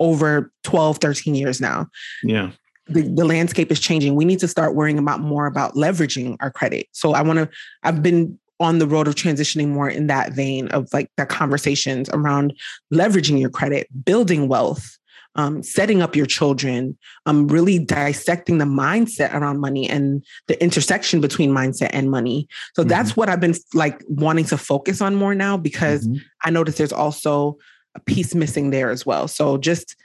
over 0.00 0.50
12 0.64 0.98
13 0.98 1.34
years 1.34 1.60
now. 1.60 1.86
Yeah. 2.24 2.50
The, 2.88 3.02
the 3.02 3.24
landscape 3.24 3.72
is 3.72 3.80
changing. 3.80 4.14
We 4.14 4.24
need 4.24 4.38
to 4.38 4.46
start 4.46 4.76
worrying 4.76 4.98
about 4.98 5.18
more 5.18 5.46
about 5.46 5.74
leveraging 5.74 6.36
our 6.40 6.50
credit. 6.50 6.86
So 6.92 7.12
i 7.12 7.22
want 7.22 7.38
to 7.38 7.48
i've 7.82 8.02
been 8.02 8.38
on 8.58 8.78
the 8.78 8.86
road 8.86 9.06
of 9.06 9.14
transitioning 9.14 9.68
more 9.68 9.88
in 9.88 10.06
that 10.06 10.32
vein 10.32 10.68
of 10.68 10.88
like 10.92 11.10
the 11.16 11.26
conversations 11.26 12.08
around 12.10 12.54
leveraging 12.92 13.38
your 13.38 13.50
credit 13.50 13.86
building 14.04 14.48
wealth 14.48 14.98
um, 15.36 15.62
setting 15.62 16.02
up 16.02 16.16
your 16.16 16.26
children, 16.26 16.96
um, 17.26 17.46
really 17.46 17.78
dissecting 17.78 18.58
the 18.58 18.64
mindset 18.64 19.32
around 19.34 19.60
money 19.60 19.88
and 19.88 20.24
the 20.48 20.60
intersection 20.62 21.20
between 21.20 21.50
mindset 21.50 21.90
and 21.92 22.10
money. 22.10 22.48
So 22.74 22.82
mm-hmm. 22.82 22.88
that's 22.88 23.16
what 23.16 23.28
I've 23.28 23.40
been 23.40 23.54
like 23.74 24.02
wanting 24.08 24.46
to 24.46 24.58
focus 24.58 25.00
on 25.00 25.14
more 25.14 25.34
now 25.34 25.56
because 25.56 26.06
mm-hmm. 26.06 26.18
I 26.44 26.50
noticed 26.50 26.78
there's 26.78 26.92
also 26.92 27.58
a 27.94 28.00
piece 28.00 28.34
missing 28.34 28.70
there 28.70 28.90
as 28.90 29.06
well. 29.06 29.28
So 29.28 29.58
just 29.58 29.96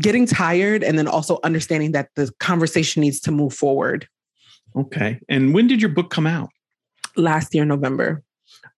getting 0.00 0.26
tired 0.26 0.82
and 0.82 0.98
then 0.98 1.06
also 1.06 1.38
understanding 1.44 1.92
that 1.92 2.10
the 2.16 2.32
conversation 2.40 3.02
needs 3.02 3.20
to 3.20 3.30
move 3.30 3.54
forward. 3.54 4.08
Okay. 4.74 5.20
And 5.28 5.54
when 5.54 5.68
did 5.68 5.80
your 5.80 5.90
book 5.90 6.10
come 6.10 6.26
out? 6.26 6.50
Last 7.16 7.54
year, 7.54 7.64
November. 7.64 8.22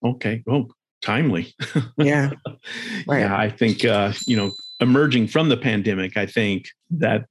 Okay. 0.05 0.45
Oh, 0.49 0.69
timely. 1.03 1.55
yeah. 1.97 2.31
Right. 3.07 3.21
Yeah. 3.21 3.37
I 3.37 3.49
think, 3.49 3.85
uh, 3.85 4.13
you 4.27 4.37
know, 4.37 4.53
emerging 4.81 5.29
from 5.29 5.49
the 5.49 5.57
pandemic, 5.57 6.17
I 6.17 6.27
think 6.27 6.69
that 6.91 7.27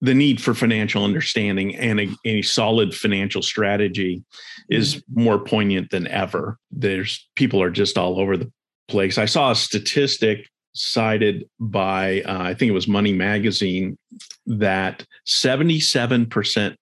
the 0.00 0.14
need 0.14 0.40
for 0.40 0.54
financial 0.54 1.04
understanding 1.04 1.76
and 1.76 2.00
a, 2.00 2.08
a 2.24 2.42
solid 2.42 2.94
financial 2.94 3.42
strategy 3.42 4.24
is 4.68 4.96
mm-hmm. 4.96 5.24
more 5.24 5.38
poignant 5.38 5.90
than 5.90 6.06
ever. 6.08 6.58
There's 6.70 7.28
people 7.36 7.60
are 7.62 7.70
just 7.70 7.98
all 7.98 8.18
over 8.18 8.36
the 8.36 8.50
place. 8.88 9.18
I 9.18 9.26
saw 9.26 9.50
a 9.50 9.56
statistic 9.56 10.48
cited 10.72 11.48
by 11.58 12.22
uh, 12.22 12.42
I 12.42 12.54
think 12.54 12.70
it 12.70 12.74
was 12.74 12.88
Money 12.88 13.12
Magazine 13.12 13.98
that 14.46 15.04
77% 15.26 16.76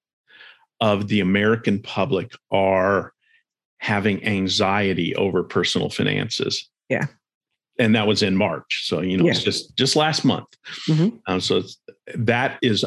of 0.80 1.08
the 1.08 1.20
American 1.20 1.82
public 1.82 2.32
are 2.52 3.12
having 3.78 4.24
anxiety 4.24 5.14
over 5.16 5.42
personal 5.42 5.90
finances. 5.90 6.68
Yeah 6.88 7.06
and 7.78 7.94
that 7.94 8.06
was 8.06 8.22
in 8.22 8.36
March. 8.36 8.86
So 8.86 9.00
you 9.00 9.16
know, 9.16 9.24
yeah. 9.24 9.32
it's 9.32 9.42
just 9.42 9.76
just 9.76 9.96
last 9.96 10.24
month. 10.24 10.48
Mm-hmm. 10.88 11.16
Um, 11.26 11.40
so 11.40 11.62
that 12.14 12.58
is 12.62 12.84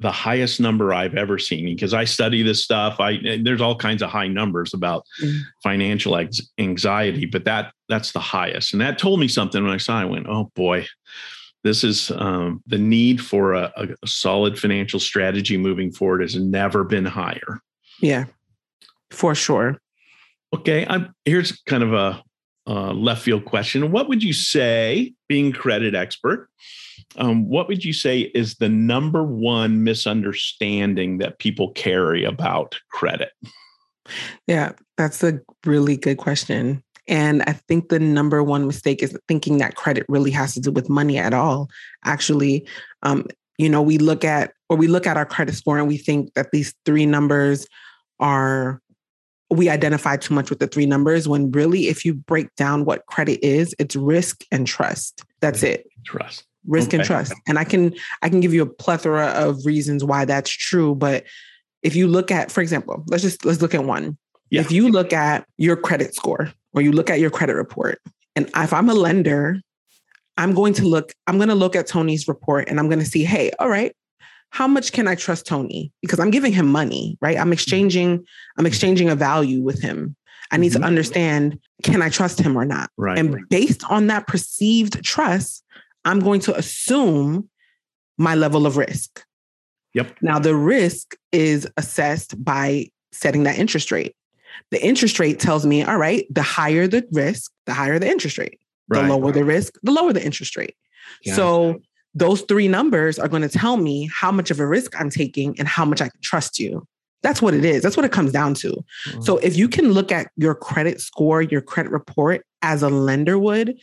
the 0.00 0.10
highest 0.10 0.60
number 0.60 0.92
I've 0.92 1.14
ever 1.14 1.38
seen 1.38 1.64
because 1.64 1.94
I 1.94 2.04
study 2.04 2.42
this 2.42 2.62
stuff. 2.62 2.98
I 2.98 3.38
there's 3.42 3.60
all 3.60 3.76
kinds 3.76 4.02
of 4.02 4.10
high 4.10 4.28
numbers 4.28 4.74
about 4.74 5.04
mm-hmm. 5.22 5.38
financial 5.62 6.18
anxiety, 6.58 7.26
but 7.26 7.44
that 7.44 7.72
that's 7.88 8.12
the 8.12 8.20
highest, 8.20 8.72
and 8.72 8.80
that 8.80 8.98
told 8.98 9.20
me 9.20 9.28
something 9.28 9.62
when 9.62 9.72
I 9.72 9.78
saw. 9.78 9.98
It, 9.98 10.02
I 10.02 10.04
went, 10.06 10.26
oh 10.28 10.50
boy. 10.54 10.86
This 11.64 11.84
is 11.84 12.10
um, 12.16 12.60
the 12.66 12.76
need 12.76 13.20
for 13.20 13.52
a, 13.52 13.72
a 13.76 14.06
solid 14.06 14.58
financial 14.58 14.98
strategy 14.98 15.56
moving 15.56 15.92
forward 15.92 16.20
has 16.20 16.34
never 16.34 16.82
been 16.82 17.04
higher. 17.04 17.60
Yeah, 18.00 18.24
for 19.12 19.36
sure. 19.36 19.80
Okay, 20.52 20.84
I'm, 20.88 21.14
here's 21.24 21.52
kind 21.62 21.84
of 21.84 21.94
a 21.94 22.20
uh, 22.66 22.92
left 22.92 23.22
field 23.22 23.44
question. 23.44 23.90
What 23.90 24.08
would 24.08 24.22
you 24.22 24.32
say, 24.32 25.14
being 25.28 25.52
credit 25.52 25.94
expert, 25.94 26.48
um, 27.16 27.48
what 27.48 27.68
would 27.68 27.84
you 27.84 27.92
say 27.92 28.20
is 28.34 28.56
the 28.56 28.68
number 28.68 29.22
one 29.22 29.84
misunderstanding 29.84 31.18
that 31.18 31.38
people 31.38 31.70
carry 31.72 32.24
about 32.24 32.78
credit? 32.90 33.32
Yeah, 34.46 34.72
that's 34.96 35.22
a 35.22 35.40
really 35.64 35.96
good 35.96 36.18
question. 36.18 36.82
And 37.08 37.42
I 37.42 37.52
think 37.52 37.88
the 37.88 37.98
number 37.98 38.42
one 38.42 38.66
mistake 38.66 39.02
is 39.02 39.16
thinking 39.26 39.58
that 39.58 39.74
credit 39.74 40.06
really 40.08 40.30
has 40.30 40.54
to 40.54 40.60
do 40.60 40.70
with 40.70 40.88
money 40.88 41.18
at 41.18 41.34
all. 41.34 41.68
Actually, 42.04 42.66
um, 43.02 43.26
you 43.58 43.68
know, 43.68 43.82
we 43.82 43.98
look 43.98 44.24
at 44.24 44.52
or 44.68 44.76
we 44.76 44.86
look 44.86 45.06
at 45.06 45.16
our 45.16 45.26
credit 45.26 45.54
score 45.54 45.78
and 45.78 45.88
we 45.88 45.98
think 45.98 46.32
that 46.34 46.50
these 46.52 46.74
three 46.84 47.06
numbers 47.06 47.66
are 48.20 48.80
we 49.52 49.68
identify 49.68 50.16
too 50.16 50.34
much 50.34 50.50
with 50.50 50.58
the 50.58 50.66
three 50.66 50.86
numbers 50.86 51.28
when 51.28 51.50
really 51.50 51.88
if 51.88 52.04
you 52.04 52.14
break 52.14 52.54
down 52.56 52.84
what 52.84 53.06
credit 53.06 53.44
is 53.44 53.74
it's 53.78 53.96
risk 53.96 54.44
and 54.50 54.66
trust. 54.66 55.24
That's 55.40 55.62
it. 55.62 55.86
trust. 56.04 56.44
Risk 56.66 56.88
okay. 56.88 56.98
and 56.98 57.06
trust. 57.06 57.34
And 57.46 57.58
i 57.58 57.64
can 57.64 57.94
i 58.22 58.28
can 58.28 58.40
give 58.40 58.54
you 58.54 58.62
a 58.62 58.66
plethora 58.66 59.26
of 59.28 59.64
reasons 59.66 60.04
why 60.04 60.24
that's 60.24 60.50
true 60.50 60.94
but 60.94 61.24
if 61.82 61.96
you 61.96 62.08
look 62.08 62.30
at 62.30 62.50
for 62.50 62.60
example 62.60 63.04
let's 63.08 63.22
just 63.22 63.44
let's 63.44 63.60
look 63.60 63.74
at 63.74 63.84
one. 63.84 64.16
Yeah. 64.50 64.60
if 64.60 64.70
you 64.70 64.88
look 64.88 65.12
at 65.12 65.46
your 65.56 65.76
credit 65.76 66.14
score 66.14 66.52
or 66.74 66.82
you 66.82 66.92
look 66.92 67.08
at 67.08 67.20
your 67.20 67.30
credit 67.30 67.54
report 67.54 68.00
and 68.36 68.50
if 68.54 68.72
i'm 68.72 68.88
a 68.88 68.94
lender 68.94 69.60
i'm 70.36 70.52
going 70.52 70.74
to 70.74 70.84
look 70.86 71.12
i'm 71.26 71.38
going 71.38 71.48
to 71.48 71.54
look 71.54 71.74
at 71.74 71.86
tony's 71.86 72.28
report 72.28 72.68
and 72.68 72.78
i'm 72.78 72.88
going 72.88 72.98
to 72.98 73.06
see 73.06 73.24
hey 73.24 73.50
all 73.58 73.68
right 73.68 73.96
how 74.52 74.68
much 74.68 74.92
can 74.92 75.08
I 75.08 75.14
trust 75.14 75.46
Tony? 75.46 75.90
Because 76.02 76.20
I'm 76.20 76.30
giving 76.30 76.52
him 76.52 76.66
money, 76.66 77.16
right? 77.22 77.38
I'm 77.38 77.54
exchanging, 77.54 78.22
I'm 78.58 78.66
exchanging 78.66 79.08
a 79.08 79.16
value 79.16 79.62
with 79.62 79.80
him. 79.80 80.14
I 80.50 80.58
need 80.58 80.72
mm-hmm. 80.72 80.82
to 80.82 80.86
understand, 80.86 81.58
can 81.82 82.02
I 82.02 82.10
trust 82.10 82.38
him 82.38 82.56
or 82.56 82.66
not? 82.66 82.90
Right. 82.98 83.18
And 83.18 83.48
based 83.48 83.82
on 83.90 84.08
that 84.08 84.26
perceived 84.26 85.02
trust, 85.02 85.64
I'm 86.04 86.20
going 86.20 86.40
to 86.40 86.54
assume 86.54 87.48
my 88.18 88.34
level 88.34 88.66
of 88.66 88.76
risk. 88.76 89.24
Yep. 89.94 90.16
Now 90.20 90.38
the 90.38 90.54
risk 90.54 91.16
is 91.32 91.66
assessed 91.78 92.44
by 92.44 92.88
setting 93.10 93.44
that 93.44 93.58
interest 93.58 93.90
rate. 93.90 94.14
The 94.70 94.84
interest 94.84 95.18
rate 95.18 95.40
tells 95.40 95.64
me, 95.64 95.82
all 95.82 95.96
right, 95.96 96.26
the 96.28 96.42
higher 96.42 96.86
the 96.86 97.06
risk, 97.10 97.50
the 97.64 97.72
higher 97.72 97.98
the 97.98 98.08
interest 98.08 98.36
rate. 98.36 98.58
Right. 98.88 99.00
The 99.00 99.16
lower 99.16 99.32
the 99.32 99.44
risk, 99.44 99.78
the 99.82 99.92
lower 99.92 100.12
the 100.12 100.22
interest 100.22 100.58
rate. 100.58 100.76
Yeah. 101.24 101.36
So 101.36 101.80
those 102.14 102.42
three 102.42 102.68
numbers 102.68 103.18
are 103.18 103.28
going 103.28 103.42
to 103.42 103.48
tell 103.48 103.76
me 103.76 104.08
how 104.12 104.30
much 104.30 104.50
of 104.50 104.60
a 104.60 104.66
risk 104.66 104.98
I'm 105.00 105.10
taking 105.10 105.58
and 105.58 105.66
how 105.66 105.84
much 105.84 106.00
I 106.00 106.08
can 106.08 106.20
trust 106.20 106.58
you. 106.58 106.86
That's 107.22 107.40
what 107.40 107.54
it 107.54 107.64
is. 107.64 107.82
That's 107.82 107.96
what 107.96 108.04
it 108.04 108.12
comes 108.12 108.32
down 108.32 108.54
to. 108.54 108.68
Mm-hmm. 108.68 109.22
So 109.22 109.38
if 109.38 109.56
you 109.56 109.68
can 109.68 109.92
look 109.92 110.10
at 110.10 110.30
your 110.36 110.54
credit 110.54 111.00
score, 111.00 111.40
your 111.40 111.60
credit 111.60 111.92
report 111.92 112.44
as 112.62 112.82
a 112.82 112.88
lender 112.88 113.38
would, 113.38 113.78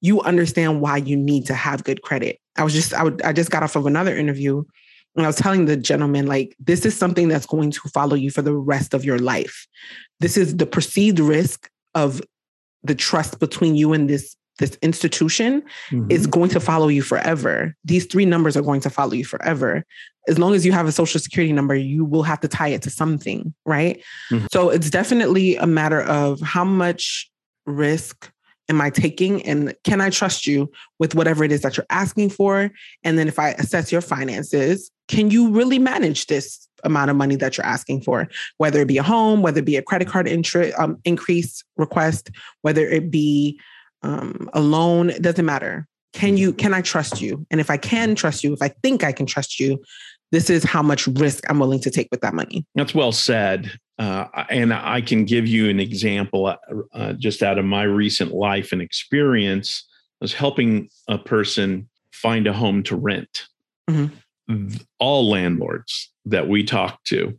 you 0.00 0.20
understand 0.20 0.80
why 0.80 0.98
you 0.98 1.16
need 1.16 1.46
to 1.46 1.54
have 1.54 1.84
good 1.84 2.02
credit. 2.02 2.38
I 2.56 2.62
was 2.62 2.72
just 2.72 2.94
I 2.94 3.02
would 3.02 3.20
I 3.22 3.32
just 3.32 3.50
got 3.50 3.62
off 3.62 3.74
of 3.74 3.86
another 3.86 4.16
interview 4.16 4.62
and 5.16 5.24
I 5.24 5.28
was 5.28 5.36
telling 5.36 5.64
the 5.64 5.76
gentleman 5.76 6.26
like 6.26 6.56
this 6.58 6.84
is 6.84 6.96
something 6.96 7.28
that's 7.28 7.46
going 7.46 7.70
to 7.72 7.80
follow 7.92 8.14
you 8.14 8.30
for 8.30 8.42
the 8.42 8.54
rest 8.54 8.94
of 8.94 9.04
your 9.04 9.18
life. 9.18 9.66
This 10.20 10.36
is 10.36 10.56
the 10.56 10.66
perceived 10.66 11.18
risk 11.18 11.70
of 11.94 12.20
the 12.82 12.94
trust 12.94 13.38
between 13.38 13.74
you 13.74 13.92
and 13.92 14.08
this 14.08 14.36
this 14.58 14.76
institution 14.82 15.62
mm-hmm. 15.90 16.10
is 16.10 16.26
going 16.26 16.50
to 16.50 16.60
follow 16.60 16.88
you 16.88 17.02
forever. 17.02 17.74
These 17.84 18.06
three 18.06 18.24
numbers 18.24 18.56
are 18.56 18.62
going 18.62 18.80
to 18.82 18.90
follow 18.90 19.12
you 19.12 19.24
forever. 19.24 19.84
As 20.28 20.38
long 20.38 20.54
as 20.54 20.64
you 20.64 20.72
have 20.72 20.86
a 20.86 20.92
social 20.92 21.20
security 21.20 21.52
number, 21.52 21.74
you 21.74 22.04
will 22.04 22.22
have 22.22 22.40
to 22.40 22.48
tie 22.48 22.68
it 22.68 22.82
to 22.82 22.90
something, 22.90 23.52
right? 23.66 24.02
Mm-hmm. 24.30 24.46
So 24.52 24.70
it's 24.70 24.90
definitely 24.90 25.56
a 25.56 25.66
matter 25.66 26.02
of 26.02 26.40
how 26.40 26.64
much 26.64 27.30
risk 27.66 28.30
am 28.70 28.80
I 28.80 28.90
taking 28.90 29.42
and 29.42 29.74
can 29.84 30.00
I 30.00 30.10
trust 30.10 30.46
you 30.46 30.70
with 30.98 31.14
whatever 31.14 31.44
it 31.44 31.52
is 31.52 31.60
that 31.62 31.76
you're 31.76 31.86
asking 31.90 32.30
for? 32.30 32.70
And 33.02 33.18
then 33.18 33.28
if 33.28 33.38
I 33.38 33.50
assess 33.50 33.92
your 33.92 34.00
finances, 34.00 34.90
can 35.08 35.30
you 35.30 35.50
really 35.50 35.78
manage 35.78 36.26
this 36.26 36.66
amount 36.84 37.10
of 37.10 37.16
money 37.16 37.36
that 37.36 37.56
you're 37.56 37.66
asking 37.66 38.02
for, 38.02 38.28
whether 38.58 38.80
it 38.80 38.88
be 38.88 38.98
a 38.98 39.02
home, 39.02 39.42
whether 39.42 39.58
it 39.58 39.64
be 39.64 39.76
a 39.76 39.82
credit 39.82 40.08
card 40.08 40.28
interest 40.28 40.78
um, 40.78 40.98
increase 41.04 41.64
request, 41.76 42.30
whether 42.62 42.86
it 42.86 43.10
be 43.10 43.58
um, 44.04 44.48
alone, 44.52 45.10
it 45.10 45.22
doesn't 45.22 45.44
matter. 45.44 45.86
Can 46.12 46.36
you, 46.36 46.52
can 46.52 46.72
I 46.72 46.80
trust 46.80 47.20
you? 47.20 47.44
And 47.50 47.60
if 47.60 47.70
I 47.70 47.76
can 47.76 48.14
trust 48.14 48.44
you, 48.44 48.52
if 48.52 48.62
I 48.62 48.68
think 48.68 49.02
I 49.02 49.10
can 49.10 49.26
trust 49.26 49.58
you, 49.58 49.82
this 50.30 50.50
is 50.50 50.62
how 50.62 50.82
much 50.82 51.06
risk 51.06 51.44
I'm 51.48 51.58
willing 51.58 51.80
to 51.80 51.90
take 51.90 52.08
with 52.10 52.20
that 52.20 52.34
money. 52.34 52.64
That's 52.74 52.94
well 52.94 53.12
said. 53.12 53.72
Uh, 53.98 54.26
and 54.50 54.72
I 54.72 55.00
can 55.00 55.24
give 55.24 55.46
you 55.46 55.68
an 55.68 55.80
example 55.80 56.46
uh, 56.46 56.56
uh, 56.92 57.12
just 57.14 57.42
out 57.42 57.58
of 57.58 57.64
my 57.64 57.84
recent 57.84 58.32
life 58.32 58.72
and 58.72 58.82
experience. 58.82 59.84
I 60.20 60.24
was 60.24 60.34
helping 60.34 60.88
a 61.08 61.18
person 61.18 61.88
find 62.12 62.46
a 62.46 62.52
home 62.52 62.82
to 62.84 62.96
rent. 62.96 63.46
Mm-hmm. 63.88 64.76
All 64.98 65.30
landlords 65.30 66.12
that 66.26 66.48
we 66.48 66.64
talked 66.64 67.06
to 67.08 67.38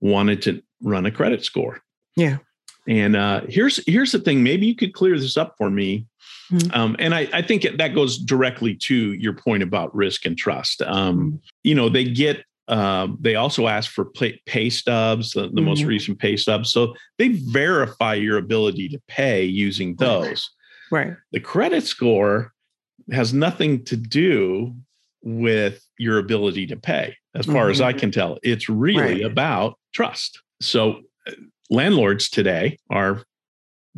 wanted 0.00 0.42
to 0.42 0.62
run 0.82 1.06
a 1.06 1.10
credit 1.10 1.44
score. 1.44 1.80
Yeah. 2.16 2.38
And 2.88 3.14
uh, 3.14 3.42
here's 3.48 3.84
here's 3.86 4.12
the 4.12 4.18
thing. 4.18 4.42
Maybe 4.42 4.66
you 4.66 4.74
could 4.74 4.94
clear 4.94 5.18
this 5.18 5.36
up 5.36 5.54
for 5.58 5.70
me. 5.70 6.06
Mm-hmm. 6.50 6.80
Um, 6.80 6.96
and 6.98 7.14
I, 7.14 7.28
I 7.34 7.42
think 7.42 7.66
that 7.76 7.94
goes 7.94 8.16
directly 8.16 8.74
to 8.74 9.12
your 9.12 9.34
point 9.34 9.62
about 9.62 9.94
risk 9.94 10.24
and 10.24 10.36
trust. 10.36 10.80
Um, 10.82 11.18
mm-hmm. 11.18 11.36
you 11.62 11.74
know, 11.74 11.90
they 11.90 12.04
get 12.04 12.44
uh, 12.68 13.08
they 13.20 13.34
also 13.34 13.66
ask 13.66 13.90
for 13.90 14.06
pay, 14.06 14.40
pay 14.46 14.70
stubs, 14.70 15.32
the, 15.32 15.42
the 15.42 15.48
mm-hmm. 15.48 15.64
most 15.64 15.82
recent 15.84 16.18
pay 16.18 16.36
stubs. 16.36 16.70
So 16.70 16.94
they 17.18 17.28
verify 17.28 18.14
your 18.14 18.38
ability 18.38 18.88
to 18.90 19.00
pay 19.08 19.44
using 19.44 19.96
those. 19.96 20.50
Right. 20.90 21.14
The 21.32 21.40
credit 21.40 21.84
score 21.84 22.52
has 23.10 23.32
nothing 23.32 23.84
to 23.84 23.96
do 23.96 24.74
with 25.22 25.82
your 25.98 26.18
ability 26.18 26.66
to 26.66 26.76
pay, 26.76 27.16
as 27.34 27.46
far 27.46 27.64
mm-hmm. 27.64 27.70
as 27.70 27.80
I 27.80 27.92
can 27.92 28.10
tell. 28.10 28.38
It's 28.42 28.68
really 28.68 29.22
right. 29.22 29.24
about 29.24 29.78
trust. 29.94 30.40
So 30.60 31.00
landlords 31.70 32.28
today 32.28 32.78
are 32.90 33.22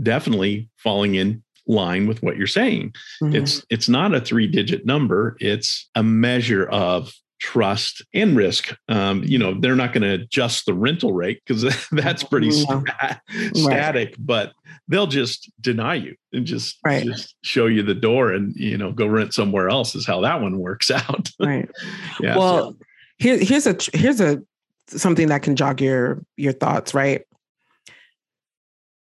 definitely 0.00 0.68
falling 0.76 1.14
in 1.14 1.42
line 1.66 2.06
with 2.06 2.22
what 2.22 2.36
you're 2.36 2.46
saying. 2.46 2.94
Mm-hmm. 3.22 3.36
It's 3.36 3.64
it's 3.70 3.88
not 3.88 4.14
a 4.14 4.20
three 4.20 4.46
digit 4.46 4.86
number, 4.86 5.36
it's 5.40 5.88
a 5.94 6.02
measure 6.02 6.66
of 6.66 7.12
trust 7.40 8.02
and 8.14 8.36
risk. 8.36 8.76
Um, 8.88 9.24
you 9.24 9.38
know, 9.38 9.58
they're 9.58 9.74
not 9.74 9.92
going 9.92 10.02
to 10.02 10.22
adjust 10.22 10.66
the 10.66 10.74
rental 10.74 11.12
rate 11.12 11.42
because 11.44 11.62
that's 11.92 12.22
pretty 12.22 12.50
st- 12.50 12.88
static, 13.54 14.08
right. 14.10 14.16
but 14.18 14.52
they'll 14.86 15.06
just 15.06 15.50
deny 15.60 15.94
you 15.94 16.14
and 16.32 16.46
just, 16.46 16.78
right. 16.84 17.04
just 17.04 17.34
show 17.42 17.66
you 17.66 17.82
the 17.82 17.94
door 17.94 18.32
and, 18.32 18.54
you 18.54 18.76
know, 18.76 18.92
go 18.92 19.06
rent 19.06 19.34
somewhere 19.34 19.68
else 19.68 19.94
is 19.94 20.06
how 20.06 20.20
that 20.20 20.40
one 20.40 20.58
works 20.58 20.90
out. 20.90 21.30
right. 21.40 21.68
yeah. 22.20 22.36
Well, 22.36 22.72
so. 22.72 22.78
here, 23.18 23.38
here's 23.38 23.66
a, 23.66 23.76
here's 23.94 24.20
a, 24.20 24.42
something 24.88 25.28
that 25.28 25.42
can 25.42 25.56
jog 25.56 25.80
your, 25.80 26.22
your 26.36 26.52
thoughts, 26.52 26.94
right? 26.94 27.22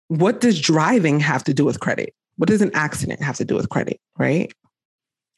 What 0.09 0.41
does 0.41 0.61
driving 0.61 1.21
have 1.21 1.45
to 1.45 1.55
do 1.55 1.65
with 1.65 1.81
credit? 1.81 2.15
What 2.37 2.49
does 2.49 2.63
an 2.63 2.71
accident 2.75 3.23
have 3.23 3.37
to 3.37 3.45
do 3.45 3.55
with 3.55 3.69
credit, 3.69 4.01
right? 4.19 4.53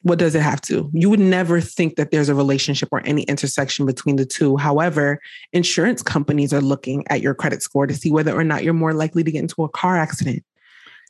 What 0.01 0.19
does 0.19 0.35
it 0.35 0.41
have 0.41 0.61
to? 0.61 0.89
You 0.93 1.09
would 1.09 1.19
never 1.19 1.59
think 1.59 1.95
that 1.95 2.11
there's 2.11 2.29
a 2.29 2.35
relationship 2.35 2.89
or 2.91 3.01
any 3.05 3.23
intersection 3.23 3.85
between 3.85 4.15
the 4.15 4.25
two. 4.25 4.57
However, 4.57 5.19
insurance 5.53 6.01
companies 6.01 6.53
are 6.53 6.61
looking 6.61 7.03
at 7.09 7.21
your 7.21 7.33
credit 7.33 7.61
score 7.61 7.87
to 7.87 7.93
see 7.93 8.11
whether 8.11 8.37
or 8.37 8.43
not 8.43 8.63
you're 8.63 8.73
more 8.73 8.93
likely 8.93 9.23
to 9.23 9.31
get 9.31 9.41
into 9.41 9.63
a 9.63 9.69
car 9.69 9.97
accident. 9.97 10.43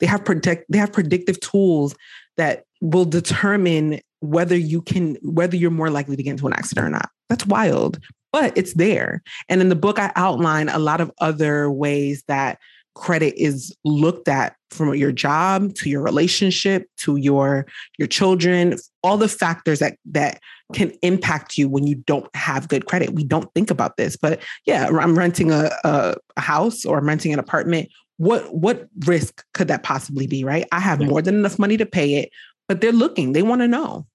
They 0.00 0.06
have 0.06 0.24
predict 0.24 0.66
they 0.70 0.78
have 0.78 0.92
predictive 0.92 1.40
tools 1.40 1.94
that 2.36 2.64
will 2.80 3.04
determine 3.04 4.00
whether 4.20 4.56
you 4.56 4.82
can 4.82 5.16
whether 5.22 5.56
you're 5.56 5.70
more 5.70 5.90
likely 5.90 6.16
to 6.16 6.22
get 6.22 6.30
into 6.30 6.46
an 6.46 6.52
accident 6.52 6.86
or 6.86 6.90
not. 6.90 7.10
That's 7.28 7.46
wild, 7.46 7.98
but 8.32 8.56
it's 8.56 8.74
there. 8.74 9.22
And 9.48 9.60
in 9.60 9.68
the 9.68 9.76
book 9.76 9.98
I 9.98 10.12
outline 10.16 10.68
a 10.68 10.78
lot 10.78 11.00
of 11.00 11.10
other 11.18 11.70
ways 11.70 12.24
that 12.28 12.58
credit 12.98 13.34
is 13.36 13.74
looked 13.84 14.28
at 14.28 14.56
from 14.70 14.94
your 14.94 15.12
job 15.12 15.74
to 15.74 15.88
your 15.88 16.02
relationship 16.02 16.86
to 16.96 17.16
your 17.16 17.66
your 17.98 18.08
children 18.08 18.76
all 19.02 19.16
the 19.16 19.28
factors 19.28 19.78
that 19.78 19.96
that 20.04 20.40
can 20.74 20.92
impact 21.02 21.56
you 21.56 21.68
when 21.68 21.86
you 21.86 21.94
don't 21.94 22.28
have 22.34 22.68
good 22.68 22.84
credit. 22.86 23.14
We 23.14 23.24
don't 23.24 23.52
think 23.54 23.70
about 23.70 23.96
this 23.96 24.16
but 24.16 24.42
yeah 24.66 24.88
i'm 25.00 25.16
renting 25.16 25.50
a, 25.50 25.70
a, 25.84 26.16
house 26.40 26.84
or 26.84 26.98
i'm 26.98 27.06
renting 27.06 27.32
an 27.32 27.38
apartment. 27.38 27.88
What 28.18 28.52
what 28.52 28.88
risk 29.06 29.44
could 29.54 29.68
that 29.68 29.84
possibly 29.84 30.26
be 30.26 30.44
right? 30.44 30.66
I 30.72 30.80
have 30.80 31.00
more 31.00 31.22
than 31.22 31.36
enough 31.36 31.58
money 31.58 31.76
to 31.76 31.86
pay 31.86 32.14
it 32.16 32.30
but 32.66 32.82
they're 32.82 32.92
looking. 32.92 33.32
They 33.32 33.42
want 33.42 33.62
to 33.62 33.68
know. 33.68 34.06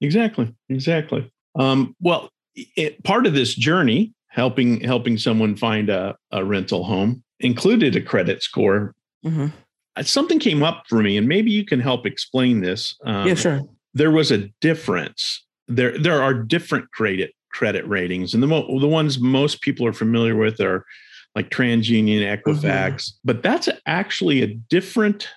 Exactly 0.00 0.54
exactly. 0.68 1.32
Um, 1.54 1.94
well 2.00 2.30
it, 2.54 3.02
part 3.04 3.26
of 3.26 3.34
this 3.34 3.54
journey 3.54 4.12
helping 4.28 4.80
helping 4.80 5.16
someone 5.16 5.56
find 5.56 5.88
a, 5.88 6.16
a 6.32 6.44
rental 6.44 6.84
home 6.84 7.22
included 7.42 7.96
a 7.96 8.00
credit 8.00 8.42
score. 8.42 8.94
Mm-hmm. 9.24 9.48
Uh, 9.94 10.02
something 10.02 10.38
came 10.38 10.62
up 10.62 10.84
for 10.88 11.02
me, 11.02 11.16
and 11.16 11.28
maybe 11.28 11.50
you 11.50 11.64
can 11.64 11.80
help 11.80 12.06
explain 12.06 12.60
this. 12.60 12.96
Um, 13.04 13.26
yeah, 13.28 13.34
sure. 13.34 13.60
There 13.94 14.10
was 14.10 14.30
a 14.30 14.48
difference. 14.60 15.44
There, 15.68 15.96
there 15.98 16.22
are 16.22 16.34
different 16.34 16.90
credit 16.92 17.34
credit 17.50 17.86
ratings, 17.86 18.32
and 18.32 18.42
the 18.42 18.46
mo- 18.46 18.78
the 18.80 18.88
ones 18.88 19.18
most 19.18 19.60
people 19.60 19.86
are 19.86 19.92
familiar 19.92 20.34
with 20.36 20.60
are 20.60 20.86
like 21.34 21.50
TransUnion, 21.50 22.20
Equifax, 22.20 22.62
mm-hmm. 22.62 23.16
but 23.24 23.42
that's 23.42 23.68
actually 23.86 24.42
a 24.42 24.46
different 24.46 25.28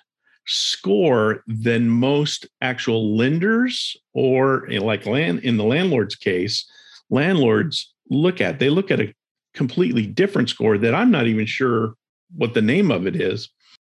score 0.46 1.42
than 1.46 1.88
most 1.88 2.46
actual 2.60 3.16
lenders 3.16 3.96
or 4.14 4.70
eh, 4.70 4.78
like 4.78 5.04
land 5.04 5.40
in 5.40 5.56
the 5.56 5.64
landlord's 5.64 6.14
case 6.14 6.64
landlords 7.10 7.92
look 8.10 8.40
at 8.40 8.60
they 8.60 8.70
look 8.70 8.90
at 8.90 9.00
a 9.00 9.12
completely 9.56 10.06
different 10.06 10.48
score 10.48 10.78
that 10.78 10.94
I'm 10.94 11.10
not 11.10 11.26
even 11.26 11.46
sure 11.46 11.94
what 12.36 12.54
the 12.54 12.62
name 12.62 12.90
of 12.90 13.06
it 13.06 13.16
is. 13.16 13.48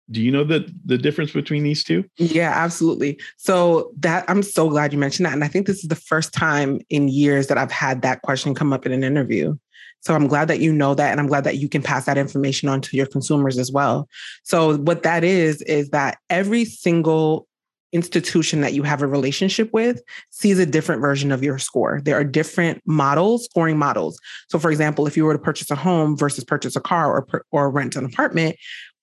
Do 0.09 0.21
you 0.21 0.31
know 0.31 0.45
the 0.45 0.73
the 0.85 0.97
difference 0.97 1.31
between 1.31 1.63
these 1.63 1.83
two? 1.83 2.05
Yeah, 2.17 2.53
absolutely. 2.55 3.19
So 3.35 3.91
that 3.99 4.23
I'm 4.29 4.41
so 4.41 4.69
glad 4.69 4.93
you 4.93 4.99
mentioned 4.99 5.25
that, 5.25 5.33
and 5.33 5.43
I 5.43 5.49
think 5.49 5.67
this 5.67 5.83
is 5.83 5.89
the 5.89 5.95
first 5.95 6.33
time 6.33 6.79
in 6.89 7.09
years 7.09 7.47
that 7.47 7.57
I've 7.57 7.71
had 7.71 8.01
that 8.03 8.21
question 8.21 8.55
come 8.55 8.71
up 8.71 8.85
in 8.85 8.93
an 8.93 9.03
interview. 9.03 9.57
So 9.99 10.15
I'm 10.15 10.27
glad 10.27 10.47
that 10.47 10.59
you 10.59 10.71
know 10.71 10.95
that, 10.95 11.11
and 11.11 11.19
I'm 11.19 11.27
glad 11.27 11.43
that 11.43 11.57
you 11.57 11.67
can 11.67 11.81
pass 11.81 12.05
that 12.05 12.17
information 12.17 12.69
on 12.69 12.79
to 12.81 12.95
your 12.95 13.07
consumers 13.07 13.57
as 13.57 13.71
well. 13.71 14.07
So 14.43 14.77
what 14.77 15.03
that 15.03 15.25
is 15.25 15.61
is 15.63 15.89
that 15.89 16.19
every 16.29 16.63
single 16.63 17.46
institution 17.93 18.61
that 18.61 18.73
you 18.73 18.83
have 18.83 19.01
a 19.01 19.07
relationship 19.07 19.71
with 19.73 20.01
sees 20.31 20.59
a 20.59 20.65
different 20.65 21.01
version 21.01 21.31
of 21.31 21.43
your 21.43 21.57
score. 21.57 22.01
There 22.03 22.15
are 22.15 22.23
different 22.23 22.81
models, 22.85 23.45
scoring 23.45 23.77
models. 23.77 24.19
So 24.49 24.59
for 24.59 24.71
example, 24.71 25.07
if 25.07 25.15
you 25.15 25.25
were 25.25 25.33
to 25.33 25.39
purchase 25.39 25.71
a 25.71 25.75
home 25.75 26.17
versus 26.17 26.43
purchase 26.43 26.75
a 26.75 26.81
car 26.81 27.15
or 27.15 27.43
or 27.51 27.71
rent 27.71 27.95
an 27.95 28.05
apartment, 28.05 28.57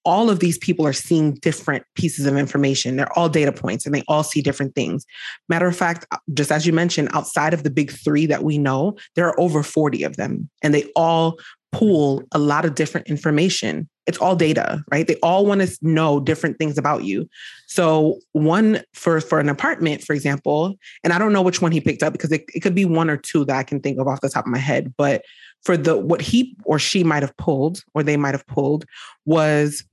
all 0.04 0.28
of 0.28 0.40
these 0.40 0.58
people 0.58 0.86
are 0.86 0.92
seeing 0.92 1.34
different 1.34 1.84
pieces 1.94 2.26
of 2.26 2.36
information. 2.36 2.96
They're 2.96 3.18
all 3.18 3.28
data 3.28 3.52
points 3.52 3.86
and 3.86 3.94
they 3.94 4.02
all 4.06 4.22
see 4.22 4.42
different 4.42 4.74
things. 4.74 5.06
Matter 5.48 5.66
of 5.66 5.76
fact, 5.76 6.06
uh, 6.10 6.18
just 6.34 6.52
as 6.52 6.66
you 6.66 6.72
mentioned, 6.72 7.08
outside 7.12 7.54
of 7.54 7.62
the 7.62 7.70
big 7.70 7.90
three 7.90 8.26
that 8.26 8.44
we 8.44 8.58
know, 8.58 8.96
there 9.16 9.26
are 9.26 9.40
over 9.40 9.62
40 9.62 10.02
of 10.04 10.16
them 10.16 10.48
and 10.62 10.74
they 10.74 10.90
all 10.94 11.38
pool 11.72 12.22
a 12.32 12.38
lot 12.38 12.64
of 12.64 12.74
different 12.74 13.08
information. 13.08 13.88
It's 14.06 14.18
all 14.18 14.36
data, 14.36 14.84
right? 14.90 15.06
They 15.06 15.16
all 15.22 15.46
want 15.46 15.62
to 15.62 15.78
know 15.80 16.20
different 16.20 16.58
things 16.58 16.76
about 16.76 17.04
you. 17.04 17.28
So 17.66 18.20
one 18.32 18.82
for 18.92 19.20
for 19.20 19.40
an 19.40 19.48
apartment, 19.48 20.02
for 20.02 20.12
example, 20.12 20.76
and 21.02 21.12
I 21.12 21.18
don't 21.18 21.32
know 21.32 21.42
which 21.42 21.62
one 21.62 21.72
he 21.72 21.80
picked 21.80 22.02
up 22.02 22.12
because 22.12 22.30
it, 22.30 22.44
it 22.54 22.60
could 22.60 22.74
be 22.74 22.84
one 22.84 23.08
or 23.08 23.16
two 23.16 23.44
that 23.46 23.56
I 23.56 23.62
can 23.62 23.80
think 23.80 23.98
of 23.98 24.06
off 24.06 24.20
the 24.20 24.28
top 24.28 24.44
of 24.44 24.52
my 24.52 24.58
head, 24.58 24.94
but 24.96 25.22
for 25.62 25.76
the 25.76 25.96
what 25.96 26.20
he 26.20 26.56
or 26.64 26.78
she 26.78 27.02
might 27.02 27.22
have 27.22 27.36
pulled 27.36 27.82
or 27.94 28.02
they 28.02 28.16
might 28.16 28.34
have 28.34 28.46
pulled 28.46 28.84
was 29.24 29.84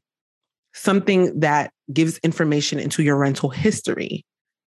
something 0.73 1.39
that 1.39 1.71
gives 1.91 2.17
information 2.19 2.79
into 2.79 3.03
your 3.03 3.17
rental 3.17 3.49
history, 3.49 4.25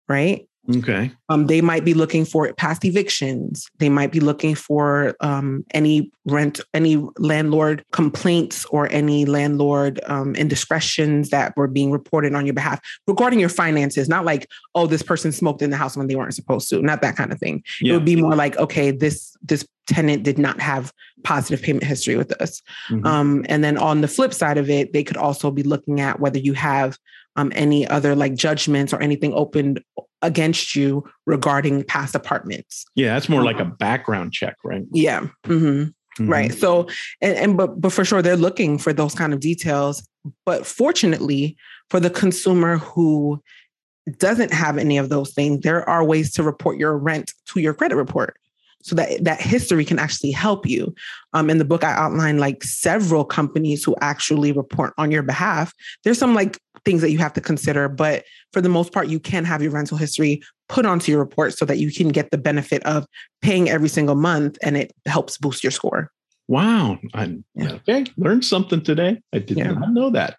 right? 0.08 0.48
Okay. 0.70 1.12
Um, 1.28 1.48
they 1.48 1.60
might 1.60 1.84
be 1.84 1.94
looking 1.94 2.24
for 2.24 2.52
past 2.54 2.86
evictions. 2.86 3.70
They 3.80 3.90
might 3.90 4.12
be 4.12 4.22
looking 4.22 4.56
for 4.56 5.16
um, 5.20 5.66
any 5.72 6.10
rent, 6.26 6.62
any 6.74 7.06
landlord 7.18 7.84
complaints 7.92 8.64
or 8.66 8.88
any 8.90 9.26
landlord 9.26 10.00
um, 10.06 10.36
indiscretions 10.36 11.30
that 11.32 11.56
were 11.58 11.68
being 11.68 11.92
reported 11.92 12.34
on 12.34 12.46
your 12.46 12.54
behalf 12.54 12.80
regarding 13.08 13.40
your 13.40 13.50
finances. 13.50 14.08
Not 14.08 14.24
like, 14.24 14.50
oh, 14.74 14.88
this 14.88 15.04
person 15.04 15.34
smoked 15.34 15.62
in 15.62 15.70
the 15.70 15.78
house 15.78 15.98
when 15.98 16.08
they 16.08 16.16
weren't 16.16 16.34
supposed 16.34 16.70
to. 16.70 16.82
Not 16.82 17.02
that 17.02 17.18
kind 17.18 17.34
of 17.34 17.40
thing. 17.40 17.62
Yeah. 17.82 17.94
It 17.94 17.96
would 17.98 18.06
be 18.06 18.16
more 18.16 18.36
like, 18.36 18.58
okay, 18.58 18.92
this 18.92 19.36
this 19.42 19.68
tenant 19.88 20.24
did 20.24 20.40
not 20.40 20.62
have 20.62 20.94
positive 21.24 21.62
payment 21.62 21.84
history 21.84 22.16
with 22.16 22.32
us. 22.42 22.62
Mm-hmm. 22.90 23.06
Um, 23.06 23.46
and 23.50 23.64
then 23.66 23.78
on 23.78 24.00
the 24.00 24.08
flip 24.08 24.34
side 24.34 24.58
of 24.58 24.70
it, 24.70 24.94
they 24.94 25.04
could 25.04 25.18
also 25.18 25.52
be 25.52 25.64
looking 25.64 26.00
at 26.00 26.22
whether 26.22 26.40
you 26.40 26.54
have 26.54 26.98
um, 27.36 27.52
any 27.56 27.88
other 27.88 28.16
like 28.16 28.36
judgments 28.36 28.94
or 28.94 29.02
anything 29.02 29.34
opened 29.34 29.84
against 30.22 30.76
you 30.76 31.04
regarding 31.26 31.84
past 31.84 32.16
apartments. 32.16 32.86
Yeah, 32.96 33.14
that's 33.14 33.30
more 33.30 33.44
like 33.44 33.60
a 33.60 33.64
um, 33.64 33.76
background 33.76 34.34
check, 34.34 34.56
right? 34.64 34.84
Yeah. 34.92 35.28
Mm-hmm. 35.46 35.90
Mm-hmm. 36.20 36.30
Right. 36.30 36.54
So, 36.54 36.88
and, 37.22 37.36
and 37.38 37.58
but 37.58 37.82
but 37.82 37.92
for 37.92 38.06
sure 38.06 38.22
they're 38.22 38.38
looking 38.38 38.78
for 38.78 38.94
those 38.94 39.16
kind 39.16 39.34
of 39.34 39.40
details. 39.40 40.08
But 40.46 40.66
fortunately, 40.66 41.58
for 41.90 42.00
the 42.00 42.10
consumer 42.10 42.78
who 42.78 43.42
doesn't 44.20 44.54
have 44.54 44.78
any 44.78 44.98
of 44.98 45.10
those 45.10 45.34
things, 45.34 45.62
there 45.62 45.88
are 45.90 46.04
ways 46.04 46.32
to 46.34 46.44
report 46.44 46.78
your 46.78 46.98
rent 46.98 47.34
to 47.48 47.60
your 47.60 47.74
credit 47.74 47.96
report 47.96 48.38
so 48.84 48.96
that 48.96 49.24
that 49.24 49.42
history 49.42 49.86
can 49.86 49.98
actually 49.98 50.32
help 50.32 50.68
you. 50.68 50.94
Um, 51.34 51.50
in 51.50 51.58
the 51.58 51.66
book, 51.66 51.84
I 51.84 51.94
outline 51.94 52.38
like 52.38 52.64
several 52.64 53.26
companies 53.26 53.84
who 53.84 53.96
actually 54.02 54.52
report 54.52 54.94
on 54.98 55.10
your 55.10 55.24
behalf. 55.24 55.74
There's 56.04 56.20
some 56.20 56.36
like 56.36 56.60
things 56.86 57.02
that 57.02 57.12
you 57.12 57.18
have 57.20 57.34
to 57.34 57.42
consider, 57.42 57.88
but 57.88 58.24
for 58.52 58.62
the 58.62 58.70
most 58.70 58.92
part, 58.92 59.08
you 59.08 59.20
can 59.20 59.46
have 59.46 59.62
your 59.62 59.72
rental 59.72 59.98
history 59.98 60.42
put 60.70 60.86
onto 60.86 61.12
your 61.12 61.20
report 61.20 61.58
so 61.58 61.66
that 61.66 61.78
you 61.78 61.92
can 61.92 62.10
get 62.10 62.32
the 62.32 62.38
benefit 62.38 62.84
of 62.86 63.06
paying 63.42 63.70
every 63.70 63.90
single 63.90 64.16
month, 64.16 64.58
and 64.62 64.78
it 64.78 64.92
helps 65.06 65.38
boost 65.38 65.64
your 65.64 65.72
score. 65.72 66.12
Wow. 66.48 67.00
I 67.14 67.38
yeah. 67.56 67.74
okay. 67.74 68.06
Learned 68.18 68.44
something 68.44 68.82
today. 68.82 69.22
I 69.34 69.40
did 69.40 69.58
yeah. 69.58 69.72
not 69.72 69.94
know 69.94 70.10
that. 70.10 70.38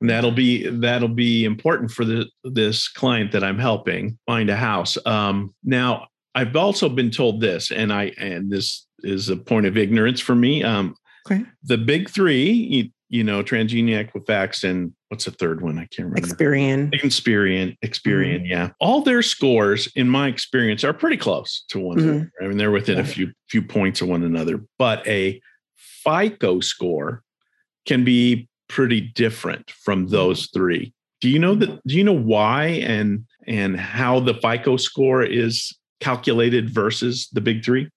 And 0.00 0.08
that'll 0.08 0.30
be 0.30 0.68
that'll 0.68 1.08
be 1.08 1.44
important 1.44 1.90
for 1.90 2.04
the 2.04 2.28
this 2.44 2.88
client 2.88 3.32
that 3.32 3.42
I'm 3.42 3.58
helping 3.58 4.16
find 4.26 4.48
a 4.48 4.56
house. 4.56 4.96
Um, 5.06 5.52
now 5.64 6.06
I've 6.34 6.54
also 6.54 6.88
been 6.88 7.10
told 7.10 7.40
this, 7.40 7.70
and 7.70 7.92
I 7.92 8.12
and 8.16 8.50
this 8.50 8.86
is 9.00 9.28
a 9.28 9.36
point 9.36 9.66
of 9.66 9.76
ignorance 9.76 10.20
for 10.20 10.34
me. 10.34 10.62
Um, 10.62 10.94
okay. 11.26 11.44
The 11.64 11.78
big 11.78 12.08
three, 12.08 12.50
you, 12.50 12.90
you, 13.08 13.24
know, 13.24 13.42
TransUnion, 13.42 14.08
Equifax, 14.08 14.68
and 14.68 14.92
what's 15.10 15.24
the 15.24 15.32
third 15.32 15.60
one? 15.60 15.76
I 15.76 15.86
can't 15.86 16.08
remember. 16.08 16.20
Experian. 16.20 16.92
Experian. 16.94 17.76
Experian. 17.84 18.36
Mm-hmm. 18.36 18.46
Yeah. 18.46 18.70
All 18.80 19.02
their 19.02 19.22
scores, 19.22 19.88
in 19.96 20.08
my 20.08 20.28
experience, 20.28 20.84
are 20.84 20.92
pretty 20.92 21.16
close 21.16 21.64
to 21.70 21.80
one 21.80 21.98
mm-hmm. 21.98 22.08
another. 22.08 22.32
I 22.40 22.46
mean, 22.46 22.56
they're 22.56 22.70
within 22.70 22.96
yeah. 22.96 23.02
a 23.02 23.06
few 23.06 23.32
few 23.48 23.60
points 23.60 24.00
of 24.00 24.08
one 24.08 24.22
another. 24.22 24.64
But 24.78 25.06
a 25.06 25.40
FICO 25.76 26.60
score 26.60 27.22
can 27.86 28.04
be 28.04 28.48
pretty 28.68 29.00
different 29.00 29.68
from 29.70 30.06
those 30.08 30.48
three. 30.54 30.94
Do 31.20 31.28
you 31.28 31.40
know 31.40 31.56
that? 31.56 31.80
Do 31.86 31.96
you 31.96 32.04
know 32.04 32.16
why 32.16 32.66
and 32.66 33.26
and 33.48 33.78
how 33.78 34.20
the 34.20 34.34
FICO 34.34 34.76
score 34.76 35.24
is 35.24 35.76
calculated 35.98 36.70
versus 36.70 37.28
the 37.32 37.40
big 37.40 37.64
three? 37.64 37.90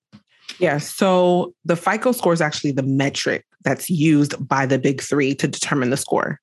Yeah. 0.58 0.80
So 0.80 1.54
the 1.64 1.76
FICO 1.76 2.12
score 2.12 2.34
is 2.34 2.42
actually 2.42 2.72
the 2.72 2.84
metric 2.84 3.46
that's 3.64 3.88
used 3.88 4.36
by 4.48 4.66
the 4.66 4.80
big 4.80 5.00
three 5.00 5.36
to 5.36 5.48
determine 5.48 5.92
the 5.92 5.98
score. 5.98 6.40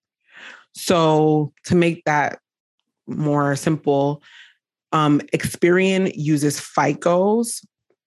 So 0.75 1.53
to 1.65 1.75
make 1.75 2.05
that 2.05 2.39
more 3.07 3.57
simple, 3.57 4.23
um, 4.93 5.21
Experian 5.33 6.13
uses 6.15 6.61
FICO's 6.61 7.63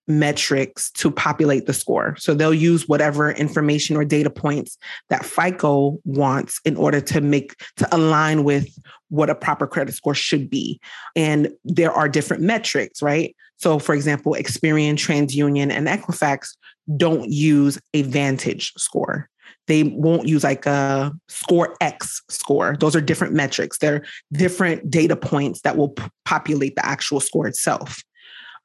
metrics 0.08 0.92
to 0.92 1.10
populate 1.10 1.66
the 1.66 1.74
score. 1.74 2.16
So 2.18 2.34
they'll 2.34 2.54
use 2.54 2.88
whatever 2.88 3.32
information 3.32 3.96
or 3.96 4.04
data 4.04 4.30
points 4.30 4.78
that 5.10 5.26
FICO 5.26 5.98
wants 6.04 6.60
in 6.66 6.76
order 6.76 7.00
to 7.02 7.22
make 7.22 7.56
to 7.78 7.96
align 7.96 8.44
with 8.44 8.68
what 9.10 9.30
a 9.30 9.36
proper 9.36 9.66
credit 9.66 9.94
score 9.94 10.16
should 10.16 10.50
be. 10.50 10.80
And 11.16 11.50
there 11.64 11.92
are 11.92 12.10
different 12.10 12.44
metrics, 12.44 13.02
right? 13.02 13.36
So 13.58 13.80
for 13.80 13.96
example, 13.96 14.34
Experian, 14.34 14.96
TransUnion, 14.96 15.72
and 15.72 15.88
Equifax 15.88 16.58
don't 16.98 17.30
use 17.30 17.80
a 17.94 18.02
Vantage 18.02 18.74
score. 18.76 19.30
They 19.68 19.84
won't 19.84 20.28
use 20.28 20.44
like 20.44 20.66
a 20.66 21.12
score 21.28 21.76
X 21.80 22.22
score. 22.30 22.76
Those 22.80 22.96
are 22.96 23.02
different 23.02 23.34
metrics. 23.34 23.78
They're 23.78 24.06
different 24.32 24.90
data 24.90 25.16
points 25.16 25.62
that 25.62 25.78
will 25.78 25.90
p- 25.90 26.04
populate 26.26 26.76
the 26.76 26.86
actual 26.86 27.20
score 27.20 27.48
itself. 27.48 28.04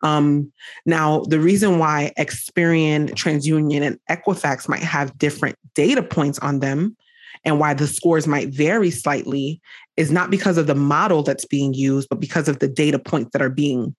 Um, 0.03 0.53
now, 0.87 1.21
the 1.21 1.41
reason 1.41 1.79
why 1.79 2.13
Experian, 2.19 3.11
TransUnion, 3.11 3.83
and 3.83 3.99
Equifax 4.11 4.69
might 4.69 4.83
have 4.83 5.17
different 5.19 5.57
data 5.75 6.03
points 6.03 6.39
on 6.39 6.61
them 6.61 6.97
and 7.45 7.59
why 7.59 7.75
the 7.75 7.87
scores 7.87 8.27
might 8.27 8.49
vary 8.49 8.91
slightly 8.91 9.61
is 9.97 10.11
not 10.11 10.31
because 10.31 10.59
of 10.59 10.67
the 10.67 10.75
model 10.75 11.23
that's 11.23 11.45
being 11.45 11.75
used, 11.75 12.09
but 12.09 12.21
because 12.21 12.49
of 12.49 12.59
the 12.59 12.69
data 12.69 12.99
points 12.99 13.31
that 13.33 13.43
are 13.43 13.51
being 13.51 13.95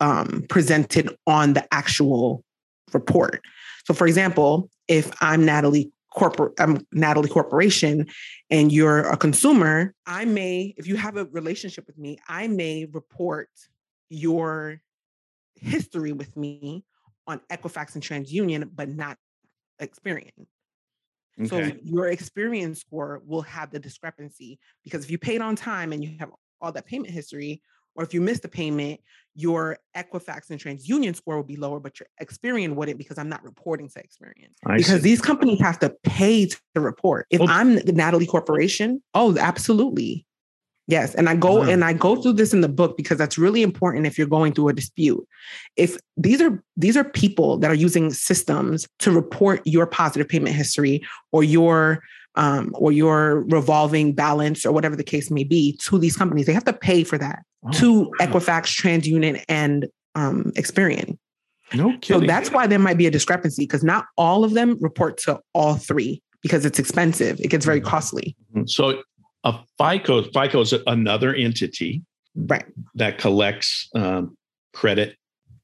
um, 0.00 0.44
presented 0.48 1.08
on 1.26 1.54
the 1.54 1.66
actual 1.72 2.44
report. 2.92 3.40
So, 3.84 3.94
for 3.94 4.06
example, 4.06 4.68
if 4.88 5.10
I'm 5.20 5.44
Natalie 5.44 5.90
corporate 6.14 6.54
I'm 6.58 6.76
um, 6.76 6.86
Natalie 6.92 7.28
Corporation 7.28 8.06
and 8.50 8.72
you're 8.72 9.00
a 9.00 9.16
consumer, 9.16 9.94
I 10.06 10.24
may, 10.24 10.74
if 10.76 10.86
you 10.86 10.96
have 10.96 11.16
a 11.16 11.26
relationship 11.26 11.86
with 11.86 11.98
me, 11.98 12.18
I 12.28 12.46
may 12.48 12.86
report 12.86 13.50
your 14.08 14.80
history 15.56 16.12
with 16.12 16.36
me 16.36 16.84
on 17.26 17.40
Equifax 17.50 17.94
and 17.94 18.02
TransUnion, 18.02 18.70
but 18.74 18.88
not 18.88 19.18
Experian. 19.80 20.30
Okay. 21.40 21.48
So 21.48 21.76
your 21.82 22.04
Experian 22.06 22.76
score 22.76 23.20
will 23.26 23.42
have 23.42 23.70
the 23.70 23.80
discrepancy 23.80 24.60
because 24.84 25.04
if 25.04 25.10
you 25.10 25.18
paid 25.18 25.40
on 25.40 25.56
time 25.56 25.92
and 25.92 26.02
you 26.04 26.16
have 26.20 26.30
all 26.60 26.70
that 26.70 26.86
payment 26.86 27.10
history, 27.10 27.60
or 27.96 28.04
if 28.04 28.14
you 28.14 28.20
missed 28.20 28.44
a 28.44 28.48
payment, 28.48 29.00
your 29.34 29.78
Equifax 29.96 30.50
and 30.50 30.60
TransUnion 30.60 31.16
score 31.16 31.36
will 31.36 31.42
be 31.42 31.56
lower, 31.56 31.80
but 31.80 31.98
your 31.98 32.06
Experian 32.22 32.74
wouldn't 32.74 32.98
because 32.98 33.18
I'm 33.18 33.28
not 33.28 33.42
reporting 33.44 33.88
to 33.88 34.00
Experian. 34.00 34.50
I 34.66 34.76
because 34.76 34.86
see. 34.86 34.98
these 34.98 35.20
companies 35.20 35.60
have 35.60 35.78
to 35.80 35.90
pay 36.04 36.46
to 36.46 36.58
report. 36.76 37.26
If 37.30 37.40
well, 37.40 37.50
I'm 37.50 37.76
the 37.76 37.92
Natalie 37.92 38.26
Corporation, 38.26 39.02
oh, 39.14 39.36
absolutely. 39.38 40.24
Yes, 40.86 41.14
and 41.14 41.30
I 41.30 41.34
go 41.34 41.60
wow. 41.60 41.68
and 41.68 41.82
I 41.82 41.94
go 41.94 42.16
through 42.16 42.34
this 42.34 42.52
in 42.52 42.60
the 42.60 42.68
book 42.68 42.96
because 42.96 43.16
that's 43.16 43.38
really 43.38 43.62
important 43.62 44.06
if 44.06 44.18
you're 44.18 44.26
going 44.26 44.52
through 44.52 44.68
a 44.68 44.74
dispute. 44.74 45.26
If 45.76 45.96
these 46.18 46.42
are 46.42 46.62
these 46.76 46.96
are 46.96 47.04
people 47.04 47.56
that 47.58 47.70
are 47.70 47.74
using 47.74 48.12
systems 48.12 48.86
to 48.98 49.10
report 49.10 49.62
your 49.64 49.86
positive 49.86 50.28
payment 50.28 50.54
history 50.54 51.02
or 51.32 51.42
your 51.42 52.02
um, 52.36 52.70
or 52.74 52.92
your 52.92 53.40
revolving 53.42 54.12
balance 54.12 54.66
or 54.66 54.72
whatever 54.72 54.96
the 54.96 55.04
case 55.04 55.30
may 55.30 55.44
be 55.44 55.78
to 55.84 55.98
these 55.98 56.16
companies, 56.16 56.46
they 56.46 56.52
have 56.52 56.64
to 56.64 56.72
pay 56.72 57.04
for 57.04 57.18
that 57.18 57.44
oh, 57.64 57.70
to 57.72 58.00
wow. 58.00 58.10
Equifax, 58.20 58.80
TransUnion, 58.80 59.42
and 59.48 59.86
um, 60.14 60.52
Experian. 60.56 61.18
No 61.72 61.96
kidding. 61.98 62.20
So 62.22 62.26
that's 62.26 62.50
why 62.50 62.66
there 62.66 62.78
might 62.78 62.98
be 62.98 63.06
a 63.06 63.10
discrepancy 63.10 63.64
because 63.64 63.82
not 63.82 64.06
all 64.16 64.44
of 64.44 64.54
them 64.54 64.76
report 64.80 65.18
to 65.18 65.40
all 65.54 65.74
three 65.74 66.22
because 66.42 66.64
it's 66.64 66.78
expensive. 66.78 67.40
It 67.40 67.48
gets 67.48 67.64
very 67.64 67.80
mm-hmm. 67.80 67.88
costly. 67.88 68.36
Mm-hmm. 68.54 68.66
So 68.66 69.02
a 69.44 69.58
FICO, 69.78 70.22
FICO 70.22 70.60
is 70.60 70.74
another 70.86 71.34
entity 71.34 72.02
right. 72.36 72.64
that 72.94 73.18
collects 73.18 73.88
um, 73.94 74.36
credit 74.72 75.16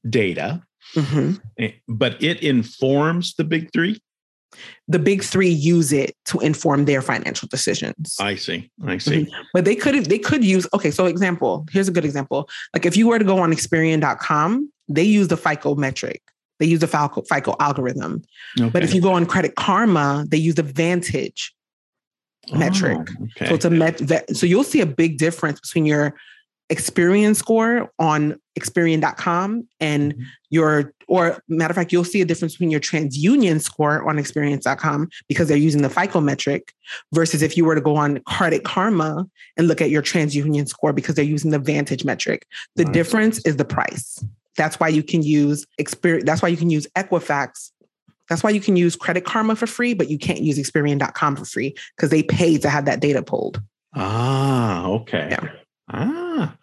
data, 0.09 0.63
hmm 0.93 1.33
eh, 1.59 1.71
but 1.87 2.21
it 2.21 2.41
informs 2.41 3.35
the 3.35 3.43
big 3.43 3.71
three. 3.71 4.01
The 4.87 4.99
big 4.99 5.23
three 5.23 5.49
use 5.49 5.93
it 5.93 6.15
to 6.25 6.39
inform 6.39 6.85
their 6.85 7.01
financial 7.01 7.47
decisions. 7.47 8.15
I 8.19 8.35
see. 8.35 8.69
I 8.85 8.97
see. 8.97 9.25
Mm-hmm. 9.25 9.41
but 9.53 9.65
they 9.65 9.75
could 9.75 10.05
they 10.05 10.19
could 10.19 10.43
use 10.43 10.67
okay 10.73 10.91
so 10.91 11.05
example 11.05 11.65
here's 11.71 11.87
a 11.87 11.91
good 11.91 12.05
example 12.05 12.49
like 12.73 12.85
if 12.85 12.97
you 12.97 13.07
were 13.07 13.19
to 13.19 13.25
go 13.25 13.39
on 13.39 13.51
experian.com 13.51 14.71
they 14.87 15.03
use 15.03 15.27
the 15.27 15.37
fico 15.37 15.75
metric 15.75 16.21
they 16.59 16.65
use 16.65 16.79
the 16.79 16.87
fico, 16.87 17.21
FICO 17.21 17.55
algorithm 17.59 18.21
but 18.71 18.83
if 18.83 18.93
you 18.93 19.01
go 19.01 19.13
on 19.13 19.25
credit 19.25 19.55
karma 19.55 20.25
they 20.27 20.37
use 20.37 20.55
the 20.55 20.63
vantage 20.63 21.53
metric. 22.53 22.97
Oh, 23.19 23.23
okay. 23.23 23.47
so 23.47 23.55
it's 23.55 23.65
a 23.65 23.69
met 23.69 24.35
so 24.35 24.45
you'll 24.45 24.63
see 24.63 24.81
a 24.81 24.85
big 24.85 25.17
difference 25.17 25.59
between 25.59 25.85
your 25.85 26.15
Experian 26.71 27.35
score 27.35 27.91
on 27.99 28.35
experian.com 28.57 29.67
and 29.79 30.13
Mhm. 30.13 30.21
your 30.49 30.93
or 31.07 31.41
matter 31.49 31.71
of 31.71 31.75
fact 31.75 31.91
you'll 31.91 32.03
see 32.05 32.21
a 32.21 32.25
difference 32.25 32.53
between 32.53 32.71
your 32.71 32.79
transunion 32.79 33.61
score 33.61 34.07
on 34.07 34.15
experian.com 34.17 35.09
because 35.27 35.47
they're 35.47 35.57
using 35.57 35.81
the 35.81 35.89
fico 35.89 36.21
metric 36.21 36.73
versus 37.13 37.41
if 37.41 37.57
you 37.57 37.65
were 37.65 37.75
to 37.75 37.81
go 37.81 37.95
on 37.95 38.19
credit 38.25 38.63
karma 38.63 39.25
and 39.57 39.67
look 39.67 39.81
at 39.81 39.89
your 39.89 40.01
transunion 40.01 40.67
score 40.67 40.93
because 40.93 41.15
they're 41.15 41.25
using 41.25 41.51
the 41.51 41.59
vantage 41.59 42.05
metric 42.05 42.45
the 42.75 42.85
Right. 42.85 42.93
difference 42.93 43.39
is 43.45 43.57
the 43.57 43.65
price 43.65 44.23
that's 44.57 44.79
why 44.79 44.87
you 44.87 45.03
can 45.03 45.23
use 45.23 45.65
Experian 45.79 46.25
that's 46.25 46.41
why 46.41 46.47
you 46.49 46.57
can 46.57 46.69
use 46.69 46.87
equifax 46.97 47.71
that's 48.29 48.43
why 48.43 48.49
you 48.49 48.61
can 48.61 48.77
use 48.77 48.95
credit 48.95 49.25
karma 49.25 49.55
for 49.55 49.67
free 49.67 49.93
but 49.93 50.09
you 50.09 50.17
can't 50.17 50.41
use 50.41 50.57
experian.com 50.57 51.35
for 51.35 51.45
free 51.45 51.75
because 51.97 52.09
they 52.09 52.23
pay 52.23 52.57
to 52.57 52.69
have 52.69 52.85
that 52.85 52.99
data 53.01 53.21
pulled 53.21 53.61
Ah, 53.93 54.85
okay. 54.87 55.27
Yeah. 55.31 55.49
Ah, 55.93 56.55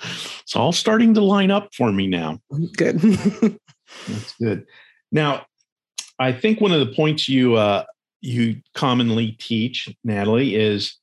it's 0.43 0.57
all 0.57 0.73
starting 0.73 1.15
to 1.15 1.21
line 1.21 1.51
up 1.51 1.75
for 1.75 1.93
me 1.93 2.07
now. 2.07 2.41
good 2.77 2.99
That's 4.09 4.35
good. 4.41 4.67
Now, 5.13 5.47
I 6.19 6.33
think 6.33 6.61
one 6.61 6.73
of 6.73 6.81
the 6.87 6.95
points 6.95 7.29
you 7.29 7.55
uh, 7.55 7.85
you 8.21 8.57
commonly 8.75 9.33
teach, 9.33 9.89
Nathalie, 10.05 10.55
is 10.57 10.97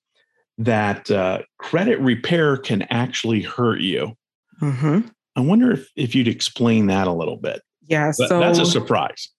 that 0.57 1.09
uh, 1.11 1.39
credit 1.59 1.99
repair 1.99 2.57
can 2.57 2.83
actually 2.83 3.41
hurt 3.41 3.81
you. 3.81 4.15
hmm 4.59 5.01
I 5.37 5.41
wonder 5.41 5.71
if, 5.73 5.89
if 5.97 6.15
you'd 6.15 6.29
explain 6.29 6.87
that 6.87 7.07
a 7.07 7.11
little 7.13 7.35
bit. 7.37 7.61
yeah 7.87 8.07
That- 8.17 8.29
so 8.29 8.39
That's 8.39 8.59
a 8.59 8.65
surprise. 8.65 9.29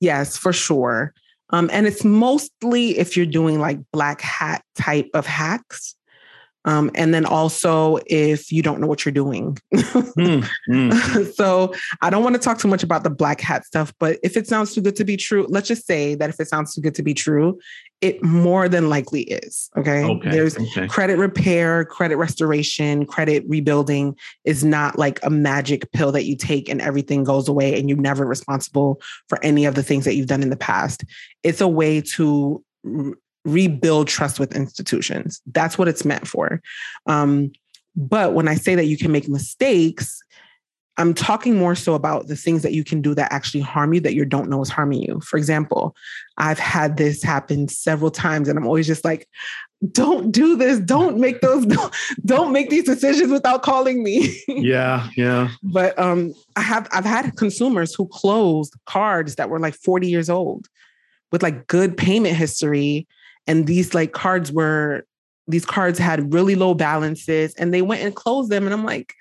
Yes, 0.00 0.36
for 0.36 0.52
sure. 0.52 1.12
Um, 1.50 1.68
and 1.72 1.86
it's 1.86 2.04
mostly 2.04 2.98
if 2.98 3.16
you're 3.16 3.26
doing 3.26 3.60
like 3.60 3.78
black 3.92 4.20
hat 4.22 4.62
type 4.74 5.10
of 5.14 5.26
hacks. 5.26 5.94
Um, 6.64 6.90
and 6.94 7.12
then 7.12 7.24
also 7.24 7.98
if 8.06 8.52
you 8.52 8.62
don't 8.62 8.80
know 8.80 8.86
what 8.86 9.04
you're 9.04 9.12
doing. 9.12 9.58
Hmm, 9.74 10.40
hmm. 10.66 10.90
so 11.34 11.74
I 12.00 12.10
don't 12.10 12.22
want 12.22 12.34
to 12.34 12.40
talk 12.40 12.58
too 12.58 12.68
much 12.68 12.82
about 12.82 13.02
the 13.02 13.10
black 13.10 13.40
hat 13.40 13.64
stuff, 13.64 13.92
but 13.98 14.18
if 14.22 14.36
it 14.36 14.46
sounds 14.46 14.74
too 14.74 14.80
good 14.80 14.96
to 14.96 15.04
be 15.04 15.16
true, 15.16 15.46
let's 15.48 15.68
just 15.68 15.86
say 15.86 16.14
that 16.14 16.30
if 16.30 16.38
it 16.38 16.48
sounds 16.48 16.74
too 16.74 16.80
good 16.80 16.94
to 16.96 17.02
be 17.02 17.14
true, 17.14 17.58
it 18.00 18.22
more 18.22 18.68
than 18.68 18.88
likely 18.88 19.22
is. 19.22 19.70
Okay. 19.76 20.04
Okay. 20.04 20.30
There's 20.30 20.58
okay. 20.58 20.88
credit 20.88 21.18
repair, 21.18 21.84
credit 21.84 22.16
restoration, 22.16 23.06
credit 23.06 23.44
rebuilding 23.48 24.16
is 24.44 24.64
not 24.64 24.98
like 24.98 25.20
a 25.22 25.30
magic 25.30 25.90
pill 25.92 26.12
that 26.12 26.24
you 26.24 26.36
take 26.36 26.68
and 26.68 26.80
everything 26.80 27.24
goes 27.24 27.48
away 27.48 27.78
and 27.78 27.88
you're 27.88 27.98
never 27.98 28.26
responsible 28.26 29.00
for 29.28 29.42
any 29.44 29.64
of 29.64 29.74
the 29.74 29.82
things 29.82 30.04
that 30.04 30.14
you've 30.14 30.26
done 30.26 30.42
in 30.42 30.50
the 30.50 30.56
past. 30.56 31.04
It's 31.42 31.60
a 31.60 31.68
way 31.68 32.00
to 32.00 32.64
rebuild 33.44 34.08
trust 34.08 34.38
with 34.38 34.54
institutions. 34.54 35.40
That's 35.46 35.78
what 35.78 35.88
it's 35.88 36.04
meant 36.04 36.26
for. 36.26 36.60
Um, 37.06 37.52
but 37.96 38.34
when 38.34 38.48
I 38.48 38.54
say 38.54 38.74
that 38.74 38.86
you 38.86 38.96
can 38.96 39.12
make 39.12 39.28
mistakes, 39.28 40.22
I'm 40.98 41.14
talking 41.14 41.56
more 41.56 41.74
so 41.74 41.94
about 41.94 42.26
the 42.26 42.36
things 42.36 42.62
that 42.62 42.72
you 42.72 42.84
can 42.84 43.00
do 43.00 43.14
that 43.14 43.32
actually 43.32 43.60
harm 43.60 43.94
you 43.94 44.00
that 44.00 44.14
you 44.14 44.24
don't 44.24 44.50
know 44.50 44.60
is 44.60 44.68
harming 44.68 45.02
you. 45.02 45.20
For 45.20 45.38
example, 45.38 45.96
I've 46.36 46.58
had 46.58 46.98
this 46.98 47.22
happen 47.22 47.68
several 47.68 48.10
times, 48.10 48.48
and 48.48 48.58
I'm 48.58 48.66
always 48.66 48.86
just 48.86 49.04
like, 49.04 49.26
don't 49.90 50.30
do 50.30 50.54
this. 50.54 50.78
Don't 50.78 51.18
make 51.18 51.40
those, 51.40 51.66
don't, 52.24 52.52
make 52.52 52.68
these 52.68 52.84
decisions 52.84 53.32
without 53.32 53.62
calling 53.62 54.02
me. 54.02 54.38
Yeah, 54.48 55.08
yeah. 55.16 55.48
but 55.62 55.98
um, 55.98 56.34
I 56.56 56.60
have 56.60 56.86
I've 56.92 57.04
had 57.04 57.36
consumers 57.36 57.94
who 57.94 58.06
closed 58.06 58.74
cards 58.86 59.36
that 59.36 59.48
were 59.48 59.58
like 59.58 59.74
40 59.74 60.08
years 60.08 60.30
old 60.30 60.68
with 61.32 61.42
like 61.42 61.66
good 61.66 61.96
payment 61.96 62.36
history. 62.36 63.08
And 63.46 63.66
these 63.66 63.94
like 63.94 64.12
cards 64.12 64.52
were 64.52 65.04
these 65.48 65.64
cards 65.64 65.98
had 65.98 66.32
really 66.32 66.54
low 66.54 66.74
balances 66.74 67.54
and 67.54 67.74
they 67.74 67.82
went 67.82 68.02
and 68.02 68.14
closed 68.14 68.50
them. 68.50 68.64
And 68.64 68.72
I'm 68.72 68.84
like, 68.84 69.14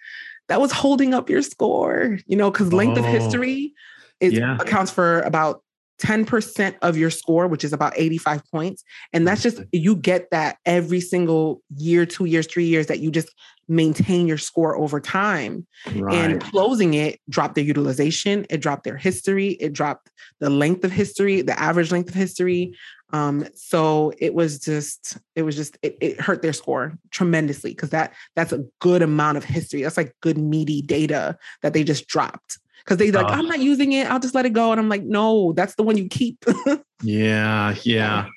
that 0.49 0.61
was 0.61 0.71
holding 0.71 1.13
up 1.13 1.29
your 1.29 1.41
score, 1.41 2.19
you 2.27 2.35
know, 2.35 2.51
because 2.51 2.71
length 2.73 2.97
of 2.97 3.05
Oh. 3.05 3.09
history 3.09 3.73
is 4.19 4.33
Yeah. 4.33 4.57
accounts 4.59 4.91
for 4.91 5.21
about 5.21 5.63
10% 5.97 6.75
of 6.81 6.97
your 6.97 7.11
score, 7.11 7.47
which 7.47 7.63
is 7.63 7.73
about 7.73 7.93
85 7.95 8.41
points. 8.51 8.83
And 9.13 9.27
that's 9.27 9.43
just 9.43 9.61
you 9.71 9.95
get 9.95 10.29
that 10.31 10.57
every 10.65 10.99
single 10.99 11.61
year, 11.77 12.05
two 12.05 12.25
years, 12.25 12.47
three 12.47 12.65
years 12.65 12.87
that 12.87 12.99
you 12.99 13.11
just 13.11 13.29
maintain 13.67 14.27
your 14.27 14.39
score 14.39 14.75
over 14.75 14.99
time. 14.99 15.65
Right. 15.95 16.15
And 16.15 16.41
closing 16.41 16.95
it 16.95 17.19
dropped 17.29 17.55
their 17.55 17.63
utilization, 17.63 18.45
it 18.49 18.57
dropped 18.61 18.83
their 18.83 18.97
history, 18.97 19.49
it 19.59 19.73
dropped 19.73 20.09
the 20.39 20.49
length 20.49 20.83
of 20.83 20.91
history, 20.91 21.41
the 21.41 21.57
average 21.59 21.91
length 21.91 22.09
of 22.09 22.15
history. 22.15 22.73
Um, 23.13 23.45
so 23.55 24.13
it 24.19 24.33
was 24.33 24.59
just, 24.59 25.17
it 25.35 25.43
was 25.43 25.55
just, 25.55 25.77
it, 25.81 25.97
it 26.01 26.19
hurt 26.21 26.41
their 26.41 26.53
score 26.53 26.97
tremendously 27.11 27.71
because 27.71 27.89
that 27.91 28.13
that's 28.35 28.51
a 28.53 28.63
good 28.79 29.01
amount 29.01 29.37
of 29.37 29.43
history. 29.43 29.81
That's 29.83 29.97
like 29.97 30.15
good 30.21 30.37
meaty 30.37 30.81
data 30.81 31.37
that 31.61 31.73
they 31.73 31.83
just 31.83 32.07
dropped. 32.07 32.57
Because 32.83 32.97
they 32.97 33.11
like, 33.11 33.25
Oh. 33.27 33.29
I'm 33.29 33.47
not 33.47 33.59
using 33.59 33.91
it, 33.91 34.09
I'll 34.09 34.19
just 34.19 34.33
let 34.33 34.45
it 34.45 34.53
go. 34.53 34.71
And 34.71 34.79
I'm 34.79 34.89
like, 34.89 35.03
no, 35.03 35.53
that's 35.53 35.75
the 35.75 35.83
one 35.83 35.97
you 35.97 36.07
keep. 36.07 36.43
Yeah, 37.03 37.73
yeah. 37.83 38.27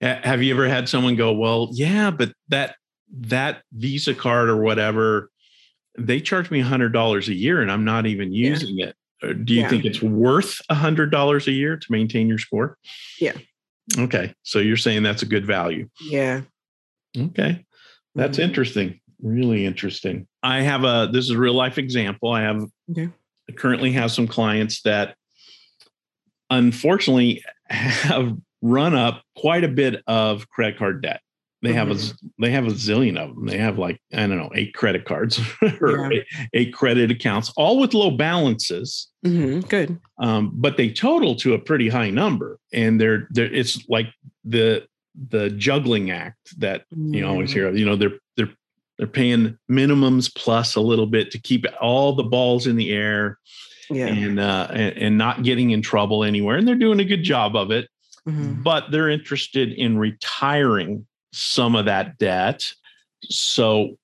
Have 0.00 0.42
you 0.42 0.54
ever 0.54 0.66
had 0.66 0.88
someone 0.88 1.14
go, 1.14 1.30
"Well, 1.32 1.68
yeah, 1.72 2.10
but 2.10 2.32
that 2.48 2.76
that 3.18 3.62
Visa 3.72 4.14
card 4.14 4.48
or 4.48 4.56
whatever, 4.62 5.30
they 5.98 6.18
charge 6.20 6.50
me 6.50 6.60
a 6.60 6.64
hundred 6.64 6.94
dollars 6.94 7.28
a 7.28 7.34
year, 7.34 7.60
and 7.60 7.70
I'm 7.70 7.84
not 7.84 8.06
even 8.06 8.32
Yeah. 8.32 8.48
using 8.48 8.78
it." 8.80 8.96
Do 9.44 9.52
you 9.54 9.60
Yeah. 9.60 9.68
think 9.68 9.84
it's 9.84 10.00
worth 10.02 10.60
a 10.70 10.74
hundred 10.74 11.10
dollars 11.10 11.46
a 11.46 11.52
year 11.52 11.76
to 11.76 11.86
maintain 11.92 12.28
your 12.28 12.38
score? 12.38 12.78
Yeah. 13.20 13.32
Okay, 13.98 14.34
so 14.42 14.58
you're 14.58 14.76
saying 14.76 15.02
that's 15.02 15.22
a 15.22 15.26
good 15.26 15.46
value. 15.46 15.88
yeah. 16.00 16.42
Okay, 17.16 17.64
that's 18.14 18.38
Mhm. 18.38 18.42
interesting. 18.44 19.00
Really 19.20 19.66
interesting. 19.66 20.26
I 20.42 20.62
have 20.62 20.84
a 20.84 21.08
this 21.12 21.24
is 21.26 21.30
a 21.30 21.38
real 21.38 21.54
life 21.54 21.78
example. 21.78 22.30
I 22.32 22.42
have 22.42 22.64
Okay. 22.90 23.08
I 23.48 23.52
currently 23.52 23.92
have 23.92 24.10
some 24.12 24.26
clients 24.26 24.82
that 24.82 25.16
unfortunately 26.50 27.42
have 27.70 28.36
run 28.62 28.94
up 28.94 29.22
quite 29.36 29.64
a 29.64 29.68
bit 29.68 30.02
of 30.06 30.48
credit 30.48 30.78
card 30.78 31.02
debt. 31.02 31.20
They 31.62 31.72
have 31.74 31.90
a 31.90 31.94
z- 31.94 32.14
they 32.40 32.50
have 32.50 32.66
a 32.66 32.70
zillion 32.70 33.16
of 33.16 33.34
them. 33.36 33.46
They 33.46 33.58
have 33.58 33.78
like 33.78 34.00
I 34.12 34.26
don't 34.26 34.36
know 34.36 34.50
eight 34.54 34.74
credit 34.74 35.04
cards 35.04 35.40
or 35.80 36.10
Yeah. 36.12 36.18
eight, 36.18 36.24
eight 36.54 36.74
credit 36.74 37.10
accounts, 37.10 37.52
all 37.56 37.78
with 37.78 37.94
low 37.94 38.10
balances. 38.10 39.08
Mhm. 39.24 39.68
Good. 39.68 39.98
Um, 40.18 40.50
but 40.54 40.76
they 40.76 40.90
total 40.90 41.36
to 41.36 41.54
a 41.54 41.58
pretty 41.58 41.88
high 41.88 42.10
number, 42.10 42.58
and 42.72 43.00
they're 43.00 43.28
they're 43.30 43.52
it's 43.52 43.88
like 43.88 44.06
the 44.44 44.86
the 45.28 45.50
juggling 45.50 46.10
act 46.10 46.58
that 46.58 46.84
you 46.96 47.24
always 47.26 47.52
hear 47.52 47.68
of. 47.68 47.78
You 47.78 47.84
know, 47.86 47.94
they're 47.96 48.18
they're 48.36 48.50
they're 48.98 49.06
paying 49.06 49.56
minimums 49.70 50.34
plus 50.34 50.74
a 50.74 50.80
little 50.80 51.06
bit 51.06 51.30
to 51.30 51.38
keep 51.40 51.64
all 51.80 52.12
the 52.14 52.24
balls 52.24 52.66
in 52.66 52.74
the 52.76 52.92
air 52.92 53.38
Yeah. 53.88 54.06
and 54.08 54.40
uh 54.40 54.66
and, 54.72 54.96
and 54.98 55.18
not 55.18 55.44
getting 55.44 55.70
in 55.70 55.80
trouble 55.82 56.24
anywhere. 56.24 56.56
And 56.56 56.66
they're 56.66 56.74
doing 56.74 56.98
a 56.98 57.04
good 57.04 57.22
job 57.22 57.54
of 57.54 57.70
it, 57.70 57.88
Mhm. 58.28 58.64
but 58.64 58.90
they're 58.90 59.08
interested 59.10 59.70
in 59.72 59.96
retiring 59.96 61.06
some 61.32 61.74
of 61.74 61.86
that 61.86 62.18
debt. 62.18 62.72
So 63.28 63.98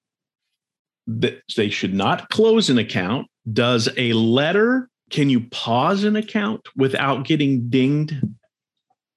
that 1.06 1.42
they 1.56 1.70
should 1.70 1.94
not 1.94 2.28
close 2.28 2.70
an 2.70 2.78
account. 2.78 3.26
Does 3.52 3.88
a 3.96 4.12
letter 4.12 4.88
can 5.10 5.30
you 5.30 5.40
pause 5.48 6.04
an 6.04 6.16
account 6.16 6.60
without 6.76 7.24
getting 7.24 7.68
dinged 7.70 8.14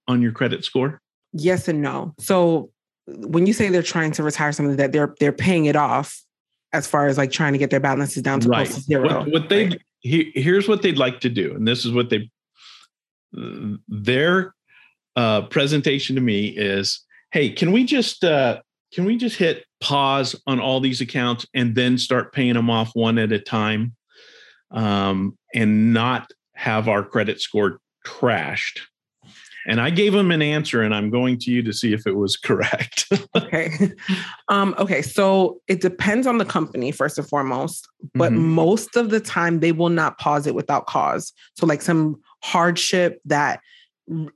on 0.08 0.22
your 0.22 0.32
credit 0.32 0.64
score? 0.64 1.02
Yes 1.34 1.68
and 1.68 1.82
no. 1.82 2.14
So 2.20 2.72
when 3.08 3.46
you 3.46 3.54
say 3.54 3.70
they're 3.70 3.84
trying 3.84 4.12
to 4.14 4.24
retire 4.24 4.52
something 4.52 4.78
that 4.78 4.92
they're 4.92 5.14
they're 5.20 5.32
paying 5.32 5.66
it 5.66 5.76
off 5.76 6.22
as 6.74 6.88
far 6.88 7.08
as 7.08 7.18
like 7.18 7.32
trying 7.32 7.54
to 7.54 7.60
get 7.60 7.70
their 7.70 7.80
balances 7.80 8.24
down 8.24 8.40
to 8.42 8.50
right. 8.50 8.68
close 8.68 8.76
to 8.78 8.82
zero. 8.82 9.20
What, 9.20 9.32
what 9.32 9.50
they 9.50 9.66
right? 9.66 9.82
he, 10.00 10.32
here's 10.34 10.68
what 10.68 10.82
they'd 10.82 10.98
like 10.98 11.20
to 11.22 11.30
do, 11.30 11.54
and 11.56 11.68
this 11.68 11.86
is 11.86 11.92
what 11.92 12.10
they 12.10 12.30
their 13.88 14.54
uh, 15.16 15.44
presentation 15.44 16.16
to 16.16 16.22
me 16.22 16.48
is, 16.48 17.06
hey, 17.32 17.50
can 17.50 17.72
we 17.72 17.84
just 17.84 18.24
uh, 18.24 18.62
can 18.94 19.06
we 19.06 19.18
just 19.18 19.38
hit 19.38 19.66
pause 19.80 20.36
on 20.48 20.60
all 20.60 20.80
these 20.80 21.02
accounts 21.02 21.46
and 21.54 21.76
then 21.76 21.98
start 21.98 22.34
paying 22.34 22.54
them 22.54 22.70
off 22.70 22.92
one 22.94 23.18
at 23.18 23.32
a 23.32 23.40
time, 23.40 23.96
um, 24.72 25.38
and 25.54 25.94
not 25.94 26.32
have 26.56 26.88
our 26.88 27.04
credit 27.04 27.42
score 27.42 27.80
crashed? 28.06 28.82
And 29.68 29.80
I 29.80 29.92
gave 29.92 30.16
him 30.16 30.32
an 30.32 30.42
answer, 30.42 30.82
and 30.82 30.94
I'm 30.94 31.12
going 31.12 31.38
to 31.40 31.52
you 31.52 31.62
to 31.64 31.72
see 31.72 31.94
if 31.94 32.08
it 32.08 32.16
was 32.16 32.36
correct. 32.36 33.06
okay. 33.38 33.92
Um, 34.48 34.74
okay. 34.80 35.04
So 35.04 35.62
it 35.68 35.82
depends 35.82 36.26
on 36.26 36.40
the 36.40 36.46
company, 36.46 36.92
first 36.92 37.20
and 37.20 37.28
foremost, 37.28 37.88
but 38.16 38.32
mm-hmm. 38.32 38.42
most 38.42 38.96
of 38.96 39.12
the 39.12 39.20
time 39.20 39.60
they 39.60 39.72
will 39.72 39.90
not 39.90 40.18
pause 40.18 40.48
it 40.48 40.56
without 40.56 40.88
cause. 40.88 41.32
So, 41.56 41.68
like 41.68 41.84
some 41.84 42.20
hardship 42.42 43.22
that 43.26 43.62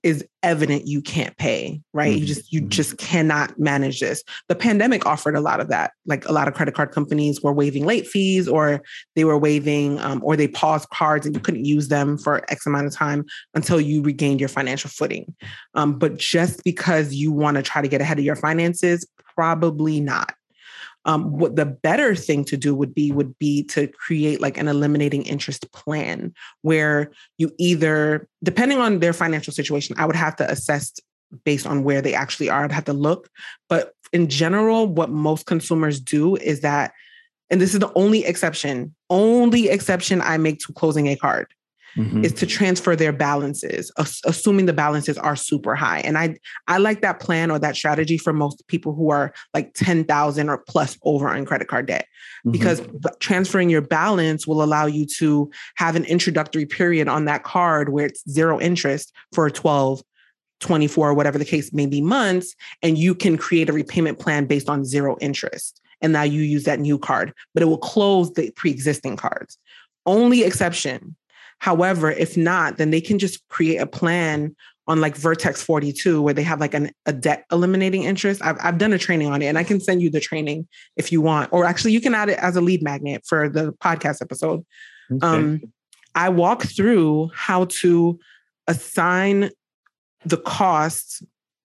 is 0.03 0.25
evident 0.41 0.87
you 0.87 1.01
can't 1.01 1.35
pay 1.37 1.81
right 1.93 2.11
mm-hmm. 2.11 2.19
you 2.19 2.25
just 2.25 2.53
you 2.53 2.61
mm-hmm. 2.61 2.69
just 2.69 2.97
cannot 2.97 3.57
manage 3.59 3.99
this 3.99 4.23
the 4.47 4.55
pandemic 4.55 5.05
offered 5.05 5.35
a 5.35 5.41
lot 5.41 5.59
of 5.59 5.67
that 5.67 5.91
like 6.05 6.27
a 6.27 6.31
lot 6.31 6.47
of 6.47 6.53
credit 6.53 6.73
card 6.73 6.91
companies 6.91 7.41
were 7.41 7.51
waiving 7.51 7.85
late 7.85 8.07
fees 8.07 8.47
or 8.47 8.81
they 9.15 9.25
were 9.25 9.37
waiving 9.37 9.99
um, 9.99 10.21
or 10.23 10.35
they 10.35 10.47
paused 10.47 10.89
cards 10.89 11.25
and 11.25 11.35
you 11.35 11.41
couldn't 11.41 11.65
use 11.65 11.89
them 11.89 12.17
for 12.17 12.43
x 12.49 12.65
amount 12.65 12.87
of 12.87 12.93
time 12.93 13.25
until 13.53 13.81
you 13.81 14.01
regained 14.01 14.39
your 14.39 14.49
financial 14.49 14.89
footing 14.89 15.33
um, 15.73 15.97
but 15.97 16.17
just 16.17 16.63
because 16.63 17.13
you 17.13 17.31
want 17.31 17.57
to 17.57 17.63
try 17.63 17.81
to 17.81 17.87
get 17.87 18.01
ahead 18.01 18.17
of 18.17 18.25
your 18.25 18.35
finances 18.35 19.05
probably 19.35 19.99
not 19.99 20.33
um, 21.05 21.31
what 21.31 21.55
the 21.55 21.65
better 21.65 22.15
thing 22.15 22.43
to 22.45 22.57
do 22.57 22.73
would 22.75 22.93
be 22.93 23.11
would 23.11 23.37
be 23.39 23.63
to 23.63 23.87
create 23.87 24.41
like 24.41 24.57
an 24.57 24.67
eliminating 24.67 25.23
interest 25.23 25.71
plan 25.71 26.33
where 26.61 27.11
you 27.37 27.51
either 27.57 28.27
depending 28.43 28.79
on 28.79 28.99
their 28.99 29.13
financial 29.13 29.53
situation 29.53 29.95
i 29.99 30.05
would 30.05 30.15
have 30.15 30.35
to 30.35 30.49
assess 30.49 30.93
based 31.43 31.65
on 31.65 31.83
where 31.83 32.01
they 32.01 32.13
actually 32.13 32.49
are. 32.49 32.63
I'd 32.63 32.71
have 32.71 32.85
to 32.85 32.93
look. 32.93 33.29
But 33.67 33.93
in 34.13 34.29
general 34.29 34.87
what 34.87 35.09
most 35.09 35.45
consumers 35.45 35.99
do 35.99 36.35
is 36.37 36.61
that 36.61 36.93
and 37.49 37.59
this 37.59 37.73
is 37.73 37.79
the 37.79 37.91
only 37.95 38.23
exception 38.23 38.93
only 39.09 39.67
exception 39.69 40.21
i 40.21 40.37
make 40.37 40.59
to 40.59 40.73
closing 40.73 41.07
a 41.07 41.15
card 41.15 41.47
mm-hmm. 41.97 42.23
is 42.23 42.33
to 42.33 42.45
transfer 42.45 42.95
their 42.95 43.13
balances, 43.13 43.91
assuming 44.25 44.65
the 44.65 44.73
balances 44.73 45.17
are 45.17 45.35
super 45.35 45.75
high. 45.75 45.99
And 45.99 46.17
I 46.17 46.37
I 46.67 46.77
like 46.77 47.01
that 47.01 47.19
plan 47.19 47.51
or 47.51 47.59
that 47.59 47.75
strategy 47.75 48.17
for 48.17 48.33
most 48.33 48.67
people 48.67 48.93
who 48.93 49.09
are 49.09 49.33
like 49.53 49.73
10,000 49.73 50.49
or 50.49 50.57
plus 50.57 50.97
over 51.03 51.29
on 51.29 51.45
credit 51.45 51.67
card 51.67 51.87
debt. 51.87 52.07
Mm-hmm. 52.45 52.51
Because 52.51 52.81
transferring 53.19 53.69
your 53.69 53.81
balance 53.81 54.47
will 54.47 54.63
allow 54.63 54.85
you 54.85 55.05
to 55.17 55.49
have 55.75 55.95
an 55.95 56.05
introductory 56.05 56.65
period 56.65 57.07
on 57.07 57.25
that 57.25 57.43
card 57.43 57.89
where 57.89 58.05
it's 58.05 58.27
zero 58.29 58.59
interest 58.59 59.13
for 59.33 59.49
12 59.49 60.01
24 60.61 61.13
whatever 61.13 61.37
the 61.37 61.45
case 61.45 61.73
may 61.73 61.85
be 61.85 62.01
months 62.01 62.55
and 62.81 62.97
you 62.97 63.13
can 63.13 63.37
create 63.37 63.69
a 63.69 63.73
repayment 63.73 64.19
plan 64.19 64.45
based 64.45 64.69
on 64.69 64.85
zero 64.85 65.17
interest 65.19 65.81
and 66.01 66.13
now 66.13 66.23
you 66.23 66.41
use 66.41 66.63
that 66.63 66.79
new 66.79 66.97
card 66.97 67.33
but 67.53 67.61
it 67.61 67.65
will 67.65 67.77
close 67.77 68.31
the 68.33 68.49
pre-existing 68.51 69.17
cards 69.17 69.57
only 70.05 70.43
exception 70.43 71.13
However, 71.59 72.11
if 72.11 72.37
not, 72.37 72.77
then 72.77 72.91
they 72.91 73.01
can 73.01 73.19
just 73.19 73.47
create 73.47 73.77
a 73.77 73.87
plan 73.87 74.55
on 74.87 75.01
like 75.01 75.15
Vertex 75.15 75.63
42 75.63 76.21
where 76.21 76.33
they 76.33 76.43
have 76.43 76.59
like 76.59 76.73
an, 76.73 76.91
a 77.05 77.13
debt 77.13 77.45
eliminating 77.51 78.03
interest. 78.03 78.41
I've, 78.43 78.57
I've 78.61 78.77
done 78.77 78.93
a 78.93 78.99
training 78.99 79.29
on 79.29 79.41
it 79.41 79.47
and 79.47 79.57
I 79.57 79.63
can 79.63 79.79
send 79.79 80.01
you 80.01 80.11
the 80.11 80.19
training 80.19 80.67
if 80.95 81.11
you 81.11 81.21
want. 81.21 81.51
Or 81.51 81.65
actually, 81.65 81.93
you 81.93 82.01
can 82.01 82.13
add 82.13 82.29
it 82.29 82.37
as 82.37 82.55
a 82.55 82.61
lead 82.61 82.83
magnet 82.83 83.23
for 83.27 83.49
the 83.49 83.71
podcast 83.73 84.21
episode. 84.21 84.63
Okay. 85.11 85.25
Um, 85.25 85.61
I 86.13 86.29
walk 86.29 86.63
through 86.63 87.31
how 87.33 87.65
to 87.81 88.19
assign 88.67 89.49
the 90.23 90.37
costs, 90.37 91.21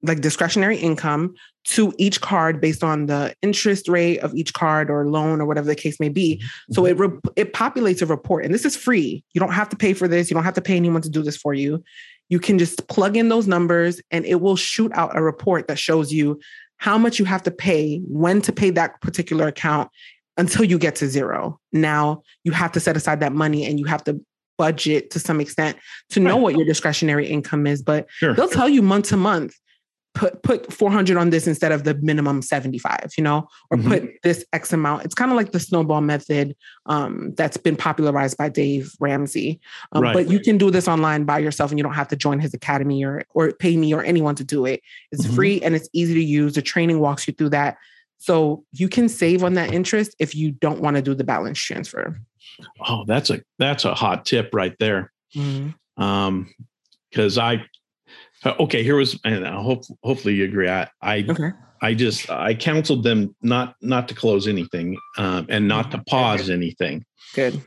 like 0.03 0.21
discretionary 0.21 0.77
income, 0.77 1.33
to 1.65 1.93
each 1.97 2.19
card 2.19 2.59
based 2.59 2.83
on 2.83 3.05
the 3.05 3.33
interest 3.41 3.87
rate 3.87 4.19
of 4.19 4.35
each 4.35 4.53
card 4.53 4.89
or 4.89 5.07
loan 5.07 5.39
or 5.39 5.45
whatever 5.45 5.65
the 5.65 5.75
case 5.75 5.99
may 5.99 6.09
be. 6.09 6.41
So 6.71 6.85
it 6.85 6.99
re- 6.99 7.19
it 7.35 7.53
populates 7.53 8.01
a 8.01 8.05
report, 8.05 8.43
and 8.43 8.53
this 8.53 8.65
is 8.65 8.75
free. 8.75 9.23
You 9.33 9.39
don't 9.39 9.53
have 9.53 9.69
to 9.69 9.75
pay 9.75 9.93
for 9.93 10.07
this. 10.07 10.29
You 10.29 10.35
don't 10.35 10.43
have 10.43 10.55
to 10.55 10.61
pay 10.61 10.75
anyone 10.75 11.01
to 11.01 11.09
do 11.09 11.23
this 11.23 11.37
for 11.37 11.53
you. 11.53 11.83
You 12.29 12.39
can 12.39 12.59
just 12.59 12.87
plug 12.87 13.15
in 13.15 13.29
those 13.29 13.47
numbers, 13.47 14.01
and 14.11 14.25
it 14.25 14.41
will 14.41 14.57
shoot 14.57 14.91
out 14.93 15.15
a 15.15 15.21
report 15.21 15.67
that 15.67 15.79
shows 15.79 16.11
you 16.11 16.39
how 16.77 16.97
much 16.97 17.17
you 17.17 17.25
have 17.25 17.43
to 17.43 17.51
pay, 17.51 17.99
when 17.99 18.41
to 18.41 18.51
pay 18.51 18.69
that 18.71 18.99
particular 18.99 19.47
account 19.47 19.89
until 20.35 20.65
you 20.65 20.77
get 20.77 20.95
to 20.95 21.07
zero. 21.07 21.59
Now 21.71 22.23
you 22.43 22.51
have 22.51 22.73
to 22.73 22.79
set 22.79 22.97
aside 22.97 23.21
that 23.21 23.33
money, 23.33 23.65
and 23.65 23.79
you 23.79 23.85
have 23.85 24.03
to 24.03 24.19
budget 24.57 25.09
to 25.11 25.19
some 25.19 25.39
extent 25.41 25.77
to 26.09 26.19
know 26.19 26.37
what 26.37 26.55
your 26.55 26.65
discretionary 26.65 27.27
income 27.27 27.65
is. 27.65 27.81
But 27.81 28.07
sure. 28.09 28.33
they'll 28.35 28.49
tell 28.49 28.69
you 28.69 28.81
month 28.81 29.07
to 29.09 29.17
month 29.17 29.55
put 30.13 30.43
put 30.43 30.71
400 30.71 31.17
on 31.17 31.31
this 31.31 31.47
instead 31.47 31.71
of 31.71 31.83
the 31.83 31.95
minimum 31.95 32.41
75 32.41 33.13
you 33.17 33.23
know 33.23 33.47
or 33.71 33.77
mm-hmm. 33.77 33.89
put 33.89 34.09
this 34.21 34.45
x 34.53 34.71
amount 34.71 35.03
it's 35.03 35.15
kind 35.15 35.31
of 35.31 35.37
like 35.37 35.51
the 35.51 35.59
snowball 35.59 36.01
method 36.01 36.55
um, 36.85 37.33
that's 37.35 37.57
been 37.57 37.75
popularized 37.75 38.37
by 38.37 38.47
dave 38.47 38.93
ramsey 38.99 39.59
um, 39.91 40.03
right. 40.03 40.13
but 40.13 40.29
you 40.29 40.39
can 40.39 40.57
do 40.57 40.69
this 40.69 40.87
online 40.87 41.23
by 41.23 41.39
yourself 41.39 41.71
and 41.71 41.79
you 41.79 41.83
don't 41.83 41.93
have 41.93 42.07
to 42.07 42.15
join 42.15 42.39
his 42.39 42.53
academy 42.53 43.03
or 43.03 43.23
or 43.33 43.51
pay 43.53 43.75
me 43.75 43.93
or 43.93 44.03
anyone 44.03 44.35
to 44.35 44.43
do 44.43 44.65
it 44.65 44.81
it's 45.11 45.25
mm-hmm. 45.25 45.35
free 45.35 45.61
and 45.61 45.75
it's 45.75 45.89
easy 45.93 46.13
to 46.13 46.23
use 46.23 46.53
the 46.53 46.61
training 46.61 46.99
walks 46.99 47.27
you 47.27 47.33
through 47.33 47.49
that 47.49 47.77
so 48.19 48.63
you 48.71 48.87
can 48.87 49.09
save 49.09 49.43
on 49.43 49.55
that 49.55 49.73
interest 49.73 50.15
if 50.19 50.35
you 50.35 50.51
don't 50.51 50.79
want 50.79 50.95
to 50.95 51.01
do 51.01 51.15
the 51.15 51.23
balance 51.23 51.59
transfer 51.59 52.19
oh 52.87 53.03
that's 53.07 53.31
a 53.31 53.41
that's 53.57 53.83
a 53.83 53.95
hot 53.95 54.25
tip 54.25 54.51
right 54.53 54.75
there 54.79 55.11
mm-hmm. 55.35 56.01
um 56.01 56.53
because 57.09 57.39
i 57.39 57.63
okay, 58.45 58.83
here 58.83 58.95
was, 58.95 59.19
and 59.23 59.47
I 59.47 59.61
hope 59.61 59.83
hopefully 60.03 60.35
you 60.35 60.45
agree. 60.45 60.69
I 60.69 60.89
I, 61.01 61.25
okay. 61.29 61.51
I 61.81 61.93
just 61.93 62.29
I 62.29 62.53
counseled 62.55 63.03
them 63.03 63.35
not 63.41 63.75
not 63.81 64.07
to 64.07 64.15
close 64.15 64.47
anything 64.47 64.97
um, 65.17 65.47
and 65.49 65.67
not 65.67 65.91
to 65.91 66.03
pause 66.07 66.49
anything. 66.49 67.05
Good. 67.33 67.61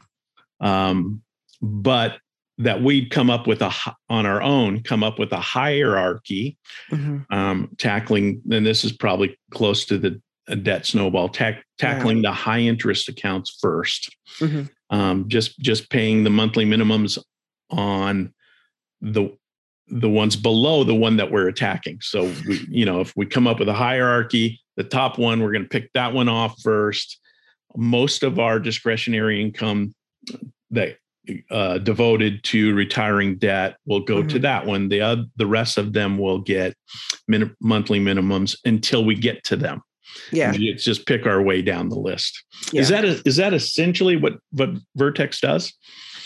Um, 0.60 1.22
but 1.60 2.18
that 2.58 2.82
we'd 2.82 3.10
come 3.10 3.28
up 3.28 3.46
with 3.46 3.60
a 3.60 3.72
on 4.08 4.24
our 4.24 4.40
own 4.40 4.82
come 4.82 5.04
up 5.04 5.18
with 5.18 5.32
a 5.32 5.40
hierarchy 5.40 6.56
mm-hmm. 6.90 7.18
um, 7.34 7.68
tackling 7.76 8.40
and 8.50 8.64
this 8.64 8.84
is 8.84 8.92
probably 8.92 9.38
close 9.50 9.84
to 9.84 9.98
the 9.98 10.20
debt 10.62 10.86
snowball 10.86 11.28
ta- 11.28 11.58
tackling 11.78 12.22
the 12.22 12.32
high 12.32 12.60
interest 12.60 13.08
accounts 13.08 13.58
1st 13.62 14.10
mm-hmm. 14.38 14.96
um, 14.96 15.28
just 15.28 15.58
just 15.58 15.90
paying 15.90 16.24
the 16.24 16.30
monthly 16.30 16.64
minimums 16.64 17.18
on 17.70 18.32
the 19.02 19.36
the 19.88 20.08
ones 20.08 20.36
below 20.36 20.84
the 20.84 20.94
one 20.94 21.16
that 21.16 21.30
we're 21.30 21.48
attacking. 21.48 21.98
So 22.00 22.32
we, 22.46 22.66
you 22.68 22.84
know, 22.84 23.00
if 23.00 23.12
we 23.16 23.26
come 23.26 23.46
up 23.46 23.58
with 23.58 23.68
a 23.68 23.74
hierarchy, 23.74 24.60
the 24.76 24.84
top 24.84 25.18
one, 25.18 25.40
we're 25.40 25.52
going 25.52 25.62
to 25.62 25.68
pick 25.68 25.92
that 25.92 26.12
one 26.12 26.28
off 26.28 26.60
first. 26.62 27.20
Most 27.76 28.22
of 28.22 28.38
our 28.38 28.58
discretionary 28.58 29.40
income 29.40 29.94
that 30.70 30.96
uh, 31.50 31.78
devoted 31.78 32.42
to 32.44 32.74
retiring 32.74 33.36
debt 33.36 33.76
will 33.86 34.00
go 34.00 34.18
mm-hmm. 34.18 34.28
to 34.28 34.38
that 34.40 34.66
one. 34.66 34.88
The 34.88 35.00
uh, 35.00 35.16
the 35.36 35.46
rest 35.46 35.78
of 35.78 35.92
them 35.92 36.18
will 36.18 36.38
get 36.38 36.74
min- 37.28 37.54
monthly 37.60 38.00
minimums 38.00 38.56
until 38.64 39.04
we 39.04 39.14
get 39.14 39.44
to 39.44 39.56
them. 39.56 39.82
Yeah, 40.32 40.52
it's 40.54 40.84
just 40.84 41.06
pick 41.06 41.26
our 41.26 41.42
way 41.42 41.62
down 41.62 41.88
the 41.88 41.98
list. 41.98 42.42
Yeah. 42.72 42.80
Is 42.80 42.88
that 42.88 43.04
a, 43.04 43.22
is 43.24 43.36
that 43.36 43.54
essentially 43.54 44.16
what 44.16 44.34
what 44.50 44.70
Vertex 44.96 45.40
does? 45.40 45.72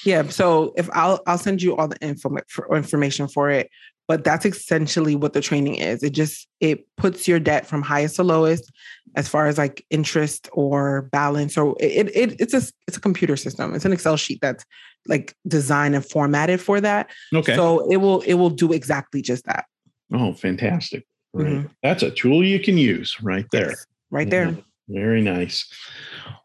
Yeah. 0.04 0.28
So 0.28 0.72
if 0.76 0.88
I'll 0.92 1.20
I'll 1.26 1.38
send 1.38 1.62
you 1.62 1.76
all 1.76 1.88
the 1.88 2.00
info 2.00 2.36
for, 2.48 2.76
information 2.76 3.28
for 3.28 3.50
it. 3.50 3.70
But 4.08 4.24
that's 4.24 4.44
essentially 4.44 5.14
what 5.14 5.34
the 5.34 5.40
training 5.40 5.76
is. 5.76 6.02
It 6.02 6.10
just 6.10 6.48
it 6.58 6.84
puts 6.96 7.28
your 7.28 7.38
debt 7.38 7.64
from 7.64 7.80
highest 7.80 8.16
to 8.16 8.24
lowest, 8.24 8.72
as 9.14 9.28
far 9.28 9.46
as 9.46 9.56
like 9.56 9.86
interest 9.88 10.48
or 10.52 11.02
balance, 11.12 11.56
or 11.56 11.76
it, 11.78 12.10
it 12.16 12.40
it's 12.40 12.52
a 12.52 12.62
it's 12.88 12.96
a 12.96 13.00
computer 13.00 13.36
system. 13.36 13.72
It's 13.72 13.84
an 13.84 13.92
Excel 13.92 14.16
sheet 14.16 14.40
that's 14.42 14.64
like 15.06 15.36
designed 15.46 15.94
and 15.94 16.04
formatted 16.04 16.60
for 16.60 16.80
that. 16.80 17.08
Okay. 17.32 17.54
So 17.54 17.88
it 17.88 17.98
will 17.98 18.22
it 18.22 18.34
will 18.34 18.50
do 18.50 18.72
exactly 18.72 19.22
just 19.22 19.44
that. 19.44 19.66
Oh, 20.12 20.32
fantastic! 20.32 21.06
Right. 21.32 21.46
Mm-hmm. 21.46 21.66
That's 21.84 22.02
a 22.02 22.10
tool 22.10 22.44
you 22.44 22.58
can 22.58 22.76
use 22.76 23.16
right 23.22 23.46
there. 23.52 23.70
Yes, 23.70 23.86
right 24.10 24.28
there. 24.28 24.56
Very 24.90 25.22
nice. 25.22 25.72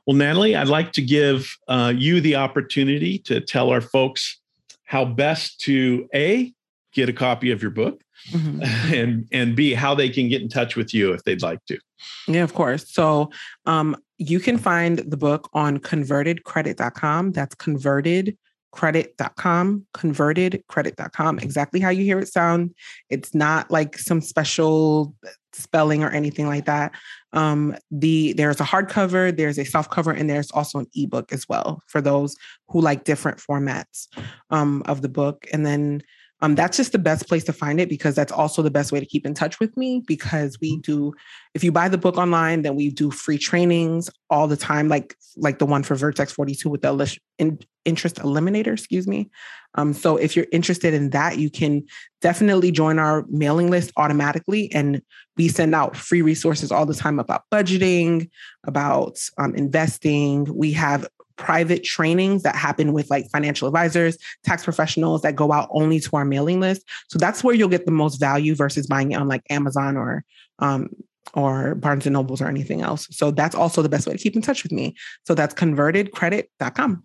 Well, 0.06 0.16
Nathalie, 0.16 0.56
I'd 0.56 0.68
like 0.68 0.92
to 0.94 1.02
give 1.02 1.58
uh, 1.68 1.94
you 1.96 2.22
the 2.22 2.36
opportunity 2.36 3.18
to 3.20 3.42
tell 3.42 3.72
our 3.72 3.82
folks 3.82 4.40
how 4.84 5.04
best 5.04 5.60
to 5.62 6.08
A, 6.14 6.54
get 6.94 7.10
a 7.10 7.14
copy 7.14 7.50
of 7.52 7.62
your 7.62 7.72
book, 7.72 8.02
mm-hmm. 8.30 8.62
and, 8.94 9.28
and 9.32 9.56
B, 9.56 9.74
how 9.74 9.96
they 9.96 10.10
can 10.10 10.30
get 10.30 10.44
in 10.44 10.50
touch 10.50 10.76
with 10.76 10.94
you 10.94 11.12
if 11.12 11.24
they'd 11.24 11.42
like 11.42 11.66
to. 11.66 11.80
Yeah, 12.28 12.44
of 12.44 12.54
course. 12.54 12.92
So 12.92 13.32
um, 13.66 13.96
you 14.20 14.40
can 14.40 14.60
find 14.60 15.00
the 15.00 15.18
book 15.18 15.50
on 15.54 15.80
convertedcredit.com. 15.80 17.32
That's 17.32 17.56
converted 17.56 18.38
credit.com, 18.76 19.86
convertedcredit.com, 19.94 21.40
exactly 21.40 21.80
how 21.80 21.90
you 21.90 22.04
hear 22.04 22.20
it 22.20 22.28
sound. 22.28 22.76
It's 23.10 23.34
not 23.34 23.72
like 23.72 23.98
some 23.98 24.20
special 24.20 25.16
spelling 25.54 26.04
or 26.04 26.10
anything 26.10 26.48
like 26.48 26.66
that. 26.66 26.92
Um, 27.32 27.76
the 27.90 28.34
there's 28.34 28.60
a 28.60 28.66
hardcover, 28.66 29.36
there's 29.36 29.58
a 29.58 29.64
soft 29.64 29.92
cover, 29.92 30.12
and 30.12 30.30
there's 30.30 30.52
also 30.52 30.80
an 30.80 30.88
ebook 30.94 31.32
as 31.32 31.48
well 31.48 31.82
for 31.88 32.02
those 32.02 32.36
who 32.68 32.82
like 32.82 33.06
different 33.06 33.38
formats 33.38 34.08
um, 34.50 34.84
of 34.86 35.02
the 35.02 35.10
book. 35.10 35.48
And 35.54 35.66
then 35.66 36.02
um, 36.42 36.56
that's 36.56 36.76
just 36.76 36.92
the 36.92 37.00
best 37.00 37.30
place 37.30 37.46
to 37.46 37.54
find 37.54 37.80
it 37.80 37.88
because 37.88 38.14
that's 38.14 38.32
also 38.32 38.62
the 38.62 38.70
best 38.70 38.92
way 38.92 39.00
to 39.00 39.06
keep 39.06 39.26
in 39.26 39.34
touch 39.34 39.60
with 39.62 39.76
me 39.78 40.04
because 40.06 40.60
we 40.60 40.74
mm-hmm. 40.74 40.82
do 40.82 41.14
if 41.54 41.64
you 41.64 41.72
buy 41.72 41.88
the 41.88 41.98
book 41.98 42.18
online 42.18 42.62
then 42.62 42.76
we 42.76 42.90
do 42.90 43.10
free 43.10 43.38
trainings 43.38 44.10
all 44.30 44.46
the 44.46 44.58
time 44.58 44.90
like 44.90 45.16
like 45.38 45.60
the 45.60 45.66
one 45.66 45.82
for 45.82 45.96
vertex 45.96 46.34
42 46.34 46.70
with 46.70 46.82
the 46.82 46.92
list 46.92 47.20
in, 47.40 47.58
interest 47.86 48.18
eliminator 48.18 48.74
excuse 48.74 49.08
me 49.08 49.30
um, 49.76 49.94
so 49.94 50.18
if 50.18 50.36
you're 50.36 50.48
interested 50.52 50.94
in 50.94 51.10
that 51.12 51.38
you 51.38 51.50
can 51.50 51.84
definitely 52.22 52.72
join 52.72 52.98
our 53.00 53.26
mailing 53.30 53.70
list 53.70 53.92
automatically 53.98 54.72
and 54.74 55.02
we 55.38 55.48
send 55.48 55.76
out 55.76 55.96
free 55.96 56.22
resources 56.22 56.72
all 56.72 56.86
the 56.86 56.94
time 56.94 57.20
about 57.20 57.44
budgeting 57.52 58.30
about 58.66 59.18
um, 59.38 59.54
investing 59.56 60.46
we 60.56 60.72
have 60.72 61.08
private 61.38 61.84
trainings 61.84 62.44
that 62.44 62.56
happen 62.56 62.94
with 62.94 63.10
like 63.10 63.30
financial 63.30 63.68
advisors, 63.68 64.18
tax 64.44 64.64
professionals 64.64 65.22
that 65.22 65.36
go 65.36 65.52
out 65.52 65.68
only 65.72 66.00
to 66.00 66.16
our 66.16 66.26
mailing 66.26 66.60
list. 66.60 66.84
So 67.10 67.20
that's 67.20 67.44
where 67.44 67.56
you'll 67.56 67.70
get 67.70 67.86
the 67.86 67.92
most 67.92 68.18
value 68.18 68.56
versus 68.56 68.88
buying 68.88 69.12
it 69.12 69.16
on 69.16 69.28
like 69.28 69.44
Amazon 69.50 69.98
or 69.98 70.24
um, 70.60 70.90
or 71.34 71.76
Barnes 71.76 72.06
and 72.06 72.14
Nobles 72.14 72.42
or 72.42 72.48
anything 72.48 72.82
else. 72.82 73.08
So 73.12 73.32
that's 73.32 73.56
also 73.56 73.82
the 73.82 73.90
best 73.90 74.08
way 74.08 74.14
to 74.14 74.20
keep 74.20 74.36
in 74.36 74.42
touch 74.42 74.64
with 74.64 74.72
me. 74.72 74.96
So 75.26 75.34
that's 75.34 75.54
convertedcredit.com. 75.54 77.04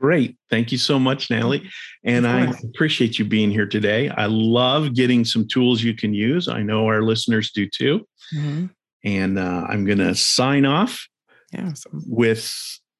Great. 0.00 0.36
Thank 0.50 0.72
you 0.72 0.78
so 0.78 0.98
much, 0.98 1.30
Nathalie. 1.30 1.70
And 2.02 2.26
I 2.26 2.52
appreciate 2.64 3.18
you 3.18 3.24
being 3.24 3.50
here 3.50 3.66
today. 3.66 4.08
I 4.10 4.26
love 4.26 4.94
getting 4.94 5.24
some 5.24 5.46
tools 5.46 5.82
you 5.82 5.94
can 5.94 6.12
use. 6.12 6.48
I 6.48 6.62
know 6.62 6.86
our 6.86 7.02
listeners 7.02 7.52
do 7.52 7.68
too. 7.68 8.06
Mm-hmm. 8.34 8.66
And 9.04 9.38
uh, 9.38 9.66
I'm 9.68 9.84
going 9.84 9.98
to 9.98 10.14
sign 10.14 10.66
off 10.66 11.06
yeah, 11.52 11.70
awesome. 11.70 12.02
with 12.06 12.52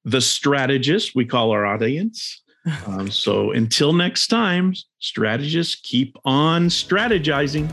the 0.03 0.21
strategist, 0.21 1.15
we 1.15 1.25
call 1.25 1.51
our 1.51 1.65
audience. 1.65 2.41
Um, 2.87 3.11
so 3.11 3.51
until 3.51 3.93
next 3.93 4.25
time, 4.25 4.73
strategists 4.97 5.75
keep 5.83 6.17
on 6.25 6.65
strategizing. 6.65 7.71